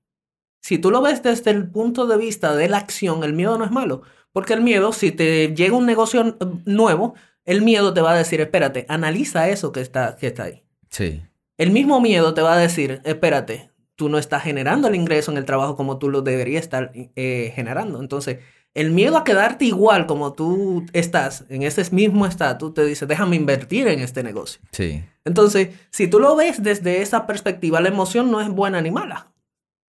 Si 0.62 0.78
tú 0.78 0.90
lo 0.90 1.02
ves 1.02 1.22
desde 1.22 1.50
el 1.50 1.70
punto 1.70 2.06
de 2.06 2.16
vista 2.16 2.56
de 2.56 2.68
la 2.68 2.78
acción, 2.78 3.22
el 3.24 3.34
miedo 3.34 3.58
no 3.58 3.64
es 3.66 3.70
malo. 3.70 4.02
Porque 4.32 4.54
el 4.54 4.62
miedo, 4.62 4.92
si 4.92 5.12
te 5.12 5.54
llega 5.54 5.76
un 5.76 5.86
negocio 5.86 6.38
nuevo, 6.64 7.14
el 7.44 7.60
miedo 7.60 7.92
te 7.92 8.00
va 8.00 8.12
a 8.12 8.16
decir, 8.16 8.40
espérate, 8.40 8.86
analiza 8.88 9.48
eso 9.50 9.70
que 9.70 9.82
está, 9.82 10.16
que 10.16 10.28
está 10.28 10.44
ahí. 10.44 10.64
Sí. 10.90 11.22
El 11.56 11.70
mismo 11.70 12.00
miedo 12.00 12.34
te 12.34 12.42
va 12.42 12.54
a 12.54 12.58
decir, 12.58 13.00
espérate, 13.04 13.70
tú 13.96 14.08
no 14.08 14.18
estás 14.18 14.42
generando 14.42 14.88
el 14.88 14.94
ingreso 14.94 15.30
en 15.30 15.38
el 15.38 15.44
trabajo 15.44 15.76
como 15.76 15.98
tú 15.98 16.10
lo 16.10 16.22
deberías 16.22 16.64
estar 16.64 16.92
eh, 16.94 17.52
generando. 17.54 18.00
Entonces, 18.00 18.38
el 18.74 18.90
miedo 18.90 19.16
a 19.16 19.22
quedarte 19.22 19.66
igual 19.66 20.06
como 20.06 20.32
tú 20.32 20.84
estás 20.92 21.44
en 21.48 21.62
ese 21.62 21.88
mismo 21.94 22.26
estatus 22.26 22.74
te 22.74 22.84
dice, 22.84 23.06
déjame 23.06 23.36
invertir 23.36 23.86
en 23.86 24.00
este 24.00 24.24
negocio. 24.24 24.60
Sí. 24.72 25.04
Entonces, 25.24 25.68
si 25.90 26.08
tú 26.08 26.18
lo 26.18 26.34
ves 26.34 26.60
desde 26.62 27.00
esa 27.00 27.26
perspectiva, 27.26 27.80
la 27.80 27.88
emoción 27.88 28.32
no 28.32 28.40
es 28.40 28.48
buena 28.48 28.80
ni 28.82 28.90
mala. 28.90 29.30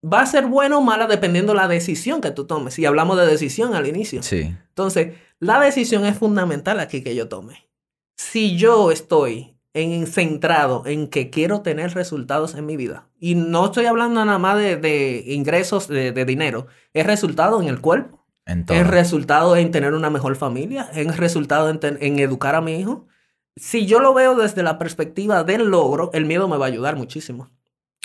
va 0.05 0.21
a 0.21 0.27
ser 0.27 0.47
buena 0.47 0.79
o 0.79 0.81
mala 0.81 1.09
dependiendo 1.09 1.55
la 1.55 1.67
decisión 1.67 2.21
que 2.21 2.31
tú 2.31 2.47
tomes. 2.47 2.79
Y 2.79 2.87
hablamos 2.87 3.19
de 3.19 3.27
decisión 3.27 3.75
al 3.75 3.89
inicio. 3.89 4.23
Sí. 4.23 4.55
Entonces, 4.69 5.15
la 5.41 5.59
decisión 5.61 6.07
es 6.07 6.17
fundamental 6.17 6.79
aquí 6.79 7.03
que 7.03 7.17
yo 7.17 7.29
tome. 7.29 7.69
Si 8.17 8.57
yo 8.57 8.93
estoy 8.93 9.58
en, 9.79 10.07
centrado 10.07 10.83
en 10.87 11.09
que 11.09 11.31
quiero 11.31 11.63
tener 11.63 11.95
resultados 11.95 12.55
en 12.55 12.67
mi 12.67 12.77
vida, 12.77 13.09
y 13.19 13.35
no 13.35 13.67
estoy 13.67 13.87
hablando 13.87 14.25
nada 14.25 14.39
más 14.39 14.57
de, 14.57 15.23
ingresos 15.27 15.89
de, 15.89 16.25
dinero, 16.25 16.67
es 16.93 17.07
resultado 17.07 17.61
en 17.63 17.69
el 17.69 17.81
cuerpo, 17.81 18.27
es 18.47 18.87
resultado 18.87 19.57
en 19.57 19.71
tener 19.71 19.95
una 19.95 20.11
mejor 20.11 20.37
familia, 20.37 20.91
es 20.95 21.17
resultado 21.17 21.69
en, 21.69 21.81
en 21.83 22.19
educar 22.19 22.55
a 22.55 22.61
mi 22.61 22.77
hijo. 22.79 23.07
Si 23.57 23.87
yo 23.87 24.01
lo 24.01 24.15
veo 24.15 24.35
desde 24.37 24.63
la 24.63 24.79
perspectiva 24.79 25.45
del 25.45 25.69
logro, 25.69 26.11
el 26.15 26.25
miedo 26.25 26.49
me 26.49 26.57
va 26.57 26.67
a 26.67 26.69
ayudar 26.69 26.97
muchísimo. 26.97 27.51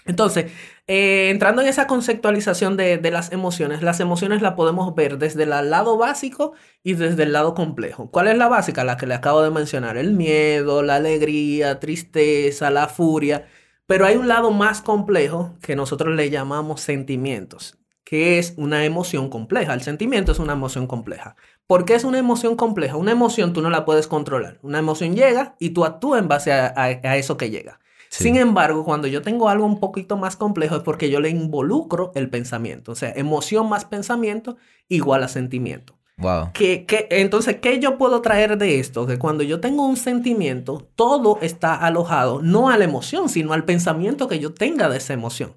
Entonces, 0.06 0.52
eh, 0.88 1.30
entrando 1.30 1.62
en 1.62 1.68
esa 1.70 1.88
conceptualización 1.88 2.76
de, 2.76 3.00
las 3.12 3.32
emociones, 3.32 3.82
las 3.82 4.00
emociones 4.00 4.42
las 4.42 4.54
podemos 4.54 4.94
ver 4.96 5.18
desde 5.18 5.44
el 5.44 5.50
lado 5.50 5.98
básico 5.98 6.54
y 6.84 6.94
desde 6.94 7.24
el 7.24 7.34
lado 7.34 7.54
complejo. 7.54 8.10
¿Cuál 8.12 8.28
es 8.28 8.38
la 8.38 8.50
básica? 8.50 8.84
La 8.84 8.98
que 8.98 9.08
le 9.08 9.14
acabo 9.14 9.42
de 9.42 9.52
mencionar, 9.52 9.98
el 9.98 10.14
miedo, 10.14 10.84
la 10.84 10.96
alegría, 10.96 11.80
tristeza, 11.80 12.70
la 12.70 12.88
furia. 12.90 13.48
Pero 13.86 14.06
hay 14.06 14.16
un 14.18 14.28
lado 14.28 14.52
más 14.52 14.82
complejo 14.82 15.58
que 15.62 15.76
nosotros 15.76 16.16
le 16.16 16.30
llamamos 16.30 16.82
sentimientos, 16.82 17.78
que 18.04 18.40
es 18.40 18.54
una 18.58 18.86
emoción 18.86 19.30
compleja. 19.30 19.74
El 19.74 19.82
sentimiento 19.82 20.32
es 20.34 20.40
una 20.40 20.54
emoción 20.54 20.88
compleja. 20.88 21.36
¿Por 21.68 21.86
qué 21.86 21.96
es 21.96 22.04
una 22.04 22.20
emoción 22.20 22.56
compleja? 22.58 22.98
Una 22.98 23.12
emoción 23.12 23.54
tú 23.54 23.62
no 23.62 23.70
la 23.70 23.86
puedes 23.86 24.08
controlar. 24.08 24.60
Una 24.64 24.80
emoción 24.80 25.16
llega 25.16 25.56
y 25.60 25.70
tú 25.72 25.86
actúas 25.86 26.22
en 26.22 26.28
base 26.28 26.52
a 26.52 27.18
eso 27.18 27.38
que 27.38 27.50
llega. 27.50 27.80
Sin 28.16 28.36
embargo, 28.36 28.86
cuando 28.86 29.08
yo 29.08 29.24
tengo 29.24 29.50
algo 29.50 29.66
un 29.66 29.80
poquito 29.80 30.18
más 30.18 30.36
complejo 30.36 30.76
es 30.76 30.84
porque 30.84 31.10
yo 31.10 31.20
le 31.20 31.30
involucro 31.30 32.12
el 32.14 32.30
pensamiento. 32.30 32.92
O 32.92 32.96
sea, 32.96 33.12
emoción 33.16 33.68
más 33.68 33.86
pensamiento 33.86 34.58
igual 34.88 35.24
a 35.24 35.28
sentimiento. 35.28 35.98
Wow. 36.18 36.52
Que, 36.54 36.86
entonces, 37.10 37.58
¿qué 37.60 37.80
yo 37.80 37.98
puedo 37.98 38.22
traer 38.22 38.60
de 38.60 38.80
esto? 38.80 39.08
Que 39.08 39.18
cuando 39.18 39.44
yo 39.44 39.60
tengo 39.60 39.84
un 39.88 39.98
sentimiento, 39.98 40.88
todo 40.96 41.40
está 41.42 41.74
alojado 41.74 42.40
no 42.44 42.70
a 42.70 42.78
la 42.78 42.84
emoción, 42.84 43.30
sino 43.30 43.52
al 43.52 43.66
pensamiento 43.66 44.28
que 44.28 44.40
yo 44.40 44.54
tenga 44.54 44.90
de 44.90 44.98
esa 44.98 45.14
emoción. 45.14 45.56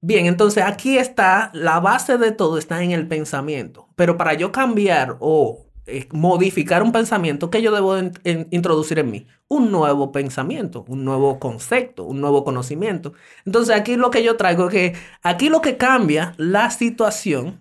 Bien, 0.00 0.24
entonces 0.24 0.64
aquí 0.64 0.96
está, 0.96 1.50
la 1.52 1.80
base 1.80 2.16
de 2.16 2.32
todo 2.32 2.56
está 2.56 2.82
en 2.82 2.92
el 2.92 3.06
pensamiento. 3.08 3.88
Pero 3.94 4.16
para 4.16 4.32
yo 4.32 4.52
cambiar 4.52 5.18
o 5.20 5.66
modificar 6.12 6.82
un 6.82 6.92
pensamiento, 6.92 7.50
que 7.50 7.62
yo 7.62 7.72
debo 7.72 7.96
introducir 8.50 8.98
en 8.98 9.10
mí? 9.10 9.26
Un 9.48 9.70
nuevo 9.70 10.12
pensamiento, 10.12 10.84
un 10.88 11.04
nuevo 11.04 11.38
concepto, 11.38 12.04
un 12.04 12.20
nuevo 12.20 12.44
conocimiento. 12.44 13.12
Entonces 13.44 13.76
aquí 13.76 13.96
lo 13.96 14.10
que 14.10 14.22
yo 14.22 14.36
traigo 14.36 14.66
es 14.68 14.72
que 14.72 14.94
aquí 15.22 15.48
lo 15.48 15.60
que 15.60 15.76
cambia 15.76 16.34
la 16.36 16.70
situación 16.70 17.60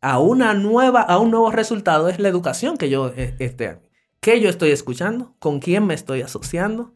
a 0.00 0.18
una 0.18 0.54
nueva, 0.54 1.02
a 1.02 1.18
un 1.18 1.30
nuevo 1.30 1.50
resultado 1.50 2.08
es 2.08 2.18
la 2.18 2.28
educación 2.28 2.76
que 2.76 2.88
yo 2.88 3.12
eh, 3.16 3.34
este, 3.38 3.78
¿Qué 4.20 4.38
yo 4.40 4.50
estoy 4.50 4.70
escuchando? 4.70 5.34
¿Con 5.38 5.60
quién 5.60 5.86
me 5.86 5.94
estoy 5.94 6.20
asociando? 6.20 6.92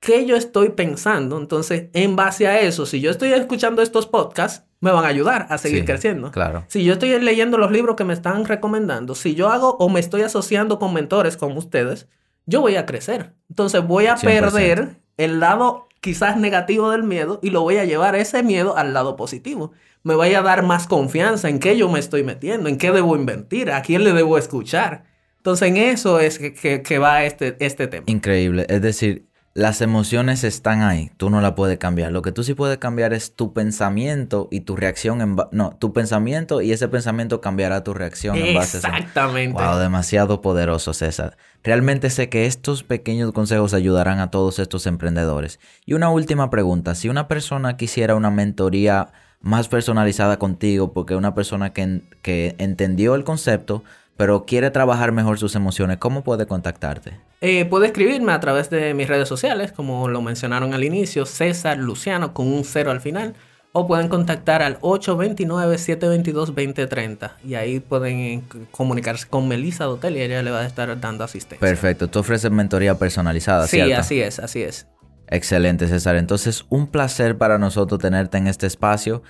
¿Qué 0.00 0.26
yo 0.26 0.34
estoy 0.34 0.70
pensando? 0.70 1.38
Entonces, 1.38 1.90
en 1.92 2.16
base 2.16 2.48
a 2.48 2.60
eso, 2.60 2.86
si 2.86 3.00
yo 3.00 3.10
estoy 3.10 3.32
escuchando 3.32 3.82
estos 3.82 4.08
podcasts, 4.08 4.65
me 4.80 4.90
van 4.90 5.04
a 5.04 5.08
ayudar 5.08 5.46
a 5.50 5.58
seguir 5.58 5.84
creciendo. 5.84 6.30
Claro. 6.30 6.64
Si 6.68 6.84
yo 6.84 6.94
estoy 6.94 7.18
leyendo 7.20 7.58
los 7.58 7.70
libros 7.70 7.96
que 7.96 8.04
me 8.04 8.12
están 8.12 8.44
recomendando, 8.44 9.14
si 9.14 9.34
yo 9.34 9.48
hago 9.48 9.76
o 9.78 9.88
me 9.88 10.00
estoy 10.00 10.22
asociando 10.22 10.78
con 10.78 10.92
mentores 10.92 11.36
como 11.36 11.58
ustedes, 11.58 12.08
yo 12.46 12.60
voy 12.60 12.76
a 12.76 12.86
crecer. 12.86 13.34
Entonces 13.48 13.86
voy 13.86 14.06
a 14.06 14.16
perder 14.16 14.96
el 15.16 15.40
lado 15.40 15.88
quizás 16.00 16.36
negativo 16.36 16.90
del 16.90 17.02
miedo 17.02 17.40
y 17.42 17.50
lo 17.50 17.62
voy 17.62 17.78
a 17.78 17.84
llevar 17.84 18.14
ese 18.14 18.42
miedo 18.42 18.76
al 18.76 18.94
lado 18.94 19.16
positivo. 19.16 19.72
Me 20.02 20.14
voy 20.14 20.34
a 20.34 20.42
dar 20.42 20.62
más 20.62 20.86
confianza 20.86 21.48
en 21.48 21.58
qué 21.58 21.76
yo 21.76 21.88
me 21.88 21.98
estoy 21.98 22.22
metiendo, 22.22 22.68
en 22.68 22.78
qué 22.78 22.92
debo 22.92 23.16
invertir, 23.16 23.72
a 23.72 23.82
quién 23.82 24.04
le 24.04 24.12
debo 24.12 24.38
escuchar. 24.38 25.04
Entonces 25.38 25.68
en 25.68 25.76
eso 25.78 26.20
es 26.20 26.38
que, 26.38 26.82
que 26.82 26.98
va 26.98 27.24
este, 27.24 27.56
este 27.58 27.88
tema. 27.88 28.04
Increíble. 28.06 28.66
Es 28.68 28.82
decir, 28.82 29.26
las 29.56 29.80
emociones 29.80 30.44
están 30.44 30.82
ahí, 30.82 31.10
tú 31.16 31.30
no 31.30 31.40
la 31.40 31.54
puedes 31.54 31.78
cambiar. 31.78 32.12
Lo 32.12 32.20
que 32.20 32.30
tú 32.30 32.44
sí 32.44 32.52
puedes 32.52 32.76
cambiar 32.76 33.14
es 33.14 33.34
tu 33.34 33.54
pensamiento 33.54 34.48
y 34.50 34.60
tu 34.60 34.76
reacción 34.76 35.22
en 35.22 35.36
no, 35.50 35.70
tu 35.78 35.94
pensamiento 35.94 36.60
y 36.60 36.72
ese 36.72 36.88
pensamiento 36.88 37.40
cambiará 37.40 37.82
tu 37.82 37.94
reacción 37.94 38.36
en 38.36 38.54
base 38.54 38.76
a 38.76 38.80
eso. 38.80 38.88
Exactamente. 38.88 39.62
Wow, 39.62 39.78
demasiado 39.78 40.42
poderoso, 40.42 40.92
César. 40.92 41.38
Realmente 41.64 42.10
sé 42.10 42.28
que 42.28 42.44
estos 42.44 42.82
pequeños 42.82 43.32
consejos 43.32 43.72
ayudarán 43.72 44.20
a 44.20 44.30
todos 44.30 44.58
estos 44.58 44.86
emprendedores. 44.86 45.58
Y 45.86 45.94
una 45.94 46.10
última 46.10 46.50
pregunta, 46.50 46.94
si 46.94 47.08
una 47.08 47.26
persona 47.26 47.78
quisiera 47.78 48.14
una 48.14 48.30
mentoría 48.30 49.08
más 49.40 49.68
personalizada 49.68 50.38
contigo, 50.38 50.92
porque 50.92 51.14
una 51.14 51.34
persona 51.34 51.72
que, 51.72 52.02
que 52.20 52.56
entendió 52.58 53.14
el 53.14 53.24
concepto, 53.24 53.84
pero 54.16 54.46
quiere 54.46 54.70
trabajar 54.70 55.12
mejor 55.12 55.38
sus 55.38 55.54
emociones, 55.54 55.98
¿cómo 55.98 56.24
puede 56.24 56.46
contactarte? 56.46 57.20
Eh, 57.40 57.66
puede 57.66 57.86
escribirme 57.86 58.32
a 58.32 58.40
través 58.40 58.68
de 58.70 58.94
mis 58.94 59.06
redes 59.08 59.28
sociales, 59.28 59.70
como 59.72 60.08
lo 60.08 60.22
mencionaron 60.22 60.72
al 60.74 60.84
inicio, 60.84 61.26
César 61.26 61.76
Luciano 61.78 62.32
con 62.32 62.46
un 62.46 62.64
cero 62.64 62.90
al 62.90 63.00
final, 63.00 63.34
o 63.72 63.86
pueden 63.86 64.08
contactar 64.08 64.62
al 64.62 64.80
829-722-2030 64.80 67.32
y 67.44 67.56
ahí 67.56 67.80
pueden 67.80 68.44
comunicarse 68.70 69.28
con 69.28 69.48
Melissa 69.48 69.84
Dotel 69.84 70.16
y 70.16 70.22
ella 70.22 70.42
le 70.42 70.50
va 70.50 70.60
a 70.60 70.66
estar 70.66 70.98
dando 70.98 71.24
asistencia. 71.24 71.60
Perfecto, 71.60 72.08
tú 72.08 72.20
ofreces 72.20 72.50
mentoría 72.50 72.98
personalizada, 72.98 73.66
¿cierto? 73.66 73.88
Sí, 73.88 73.92
así 73.92 74.22
es, 74.22 74.38
así 74.38 74.62
es. 74.62 74.86
Excelente, 75.28 75.88
César. 75.88 76.16
Entonces, 76.16 76.64
un 76.70 76.86
placer 76.86 77.36
para 77.36 77.58
nosotros 77.58 78.00
tenerte 78.00 78.38
en 78.38 78.46
este 78.46 78.66
espacio 78.66 79.22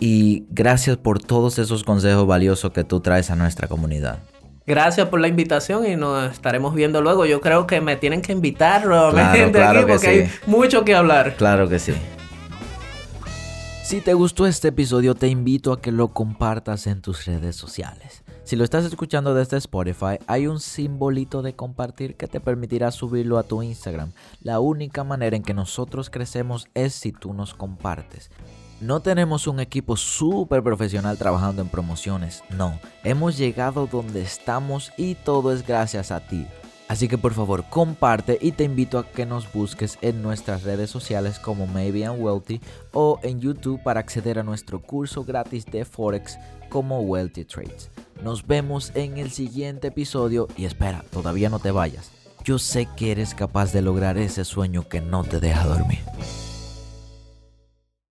y 0.00 0.46
gracias 0.50 0.96
por 0.96 1.22
todos 1.22 1.60
esos 1.60 1.84
consejos 1.84 2.26
valiosos 2.26 2.72
que 2.72 2.82
tú 2.82 2.98
traes 2.98 3.30
a 3.30 3.36
nuestra 3.36 3.68
comunidad. 3.68 4.18
Gracias 4.66 5.08
por 5.08 5.20
la 5.20 5.28
invitación 5.28 5.86
y 5.86 5.96
nos 5.96 6.32
estaremos 6.32 6.74
viendo 6.74 7.02
luego. 7.02 7.26
Yo 7.26 7.40
creo 7.40 7.66
que 7.66 7.80
me 7.80 7.96
tienen 7.96 8.22
que 8.22 8.32
invitar 8.32 8.86
nuevamente 8.86 9.62
aquí 9.62 9.84
porque 9.86 10.06
hay 10.06 10.30
mucho 10.46 10.84
que 10.84 10.94
hablar. 10.94 11.36
Claro 11.36 11.68
que 11.68 11.78
sí. 11.78 11.92
Si 13.84 14.00
te 14.00 14.14
gustó 14.14 14.46
este 14.46 14.68
episodio, 14.68 15.14
te 15.14 15.28
invito 15.28 15.72
a 15.72 15.80
que 15.80 15.92
lo 15.92 16.08
compartas 16.08 16.86
en 16.86 17.02
tus 17.02 17.26
redes 17.26 17.56
sociales. 17.56 18.22
Si 18.44 18.56
lo 18.56 18.64
estás 18.64 18.84
escuchando 18.84 19.34
desde 19.34 19.56
Spotify, 19.58 20.18
hay 20.26 20.46
un 20.46 20.60
simbolito 20.60 21.42
de 21.42 21.54
compartir 21.54 22.16
que 22.16 22.26
te 22.26 22.40
permitirá 22.40 22.90
subirlo 22.90 23.38
a 23.38 23.42
tu 23.42 23.62
Instagram. 23.62 24.12
La 24.40 24.60
única 24.60 25.04
manera 25.04 25.36
en 25.36 25.42
que 25.42 25.54
nosotros 25.54 26.10
crecemos 26.10 26.68
es 26.74 26.94
si 26.94 27.12
tú 27.12 27.34
nos 27.34 27.54
compartes. 27.54 28.30
No 28.82 28.98
tenemos 28.98 29.46
un 29.46 29.60
equipo 29.60 29.96
súper 29.96 30.60
profesional 30.60 31.16
trabajando 31.16 31.62
en 31.62 31.68
promociones, 31.68 32.42
no. 32.50 32.80
Hemos 33.04 33.38
llegado 33.38 33.86
donde 33.86 34.22
estamos 34.22 34.90
y 34.96 35.14
todo 35.14 35.52
es 35.52 35.64
gracias 35.64 36.10
a 36.10 36.18
ti. 36.18 36.48
Así 36.88 37.06
que 37.06 37.16
por 37.16 37.32
favor 37.32 37.62
comparte 37.70 38.38
y 38.40 38.50
te 38.50 38.64
invito 38.64 38.98
a 38.98 39.06
que 39.06 39.24
nos 39.24 39.52
busques 39.52 39.98
en 40.02 40.20
nuestras 40.20 40.64
redes 40.64 40.90
sociales 40.90 41.38
como 41.38 41.68
Maybe 41.68 42.04
and 42.04 42.20
Wealthy 42.20 42.60
o 42.92 43.20
en 43.22 43.40
YouTube 43.40 43.80
para 43.84 44.00
acceder 44.00 44.40
a 44.40 44.42
nuestro 44.42 44.82
curso 44.82 45.22
gratis 45.22 45.64
de 45.64 45.84
Forex 45.84 46.36
como 46.68 47.02
Wealthy 47.02 47.44
Trades. 47.44 47.88
Nos 48.20 48.44
vemos 48.44 48.90
en 48.96 49.16
el 49.16 49.30
siguiente 49.30 49.88
episodio 49.88 50.48
y 50.56 50.64
espera, 50.64 51.04
todavía 51.12 51.50
no 51.50 51.60
te 51.60 51.70
vayas. 51.70 52.10
Yo 52.42 52.58
sé 52.58 52.88
que 52.96 53.12
eres 53.12 53.36
capaz 53.36 53.72
de 53.72 53.80
lograr 53.80 54.18
ese 54.18 54.44
sueño 54.44 54.88
que 54.88 55.00
no 55.00 55.22
te 55.22 55.38
deja 55.38 55.66
dormir. 55.66 56.00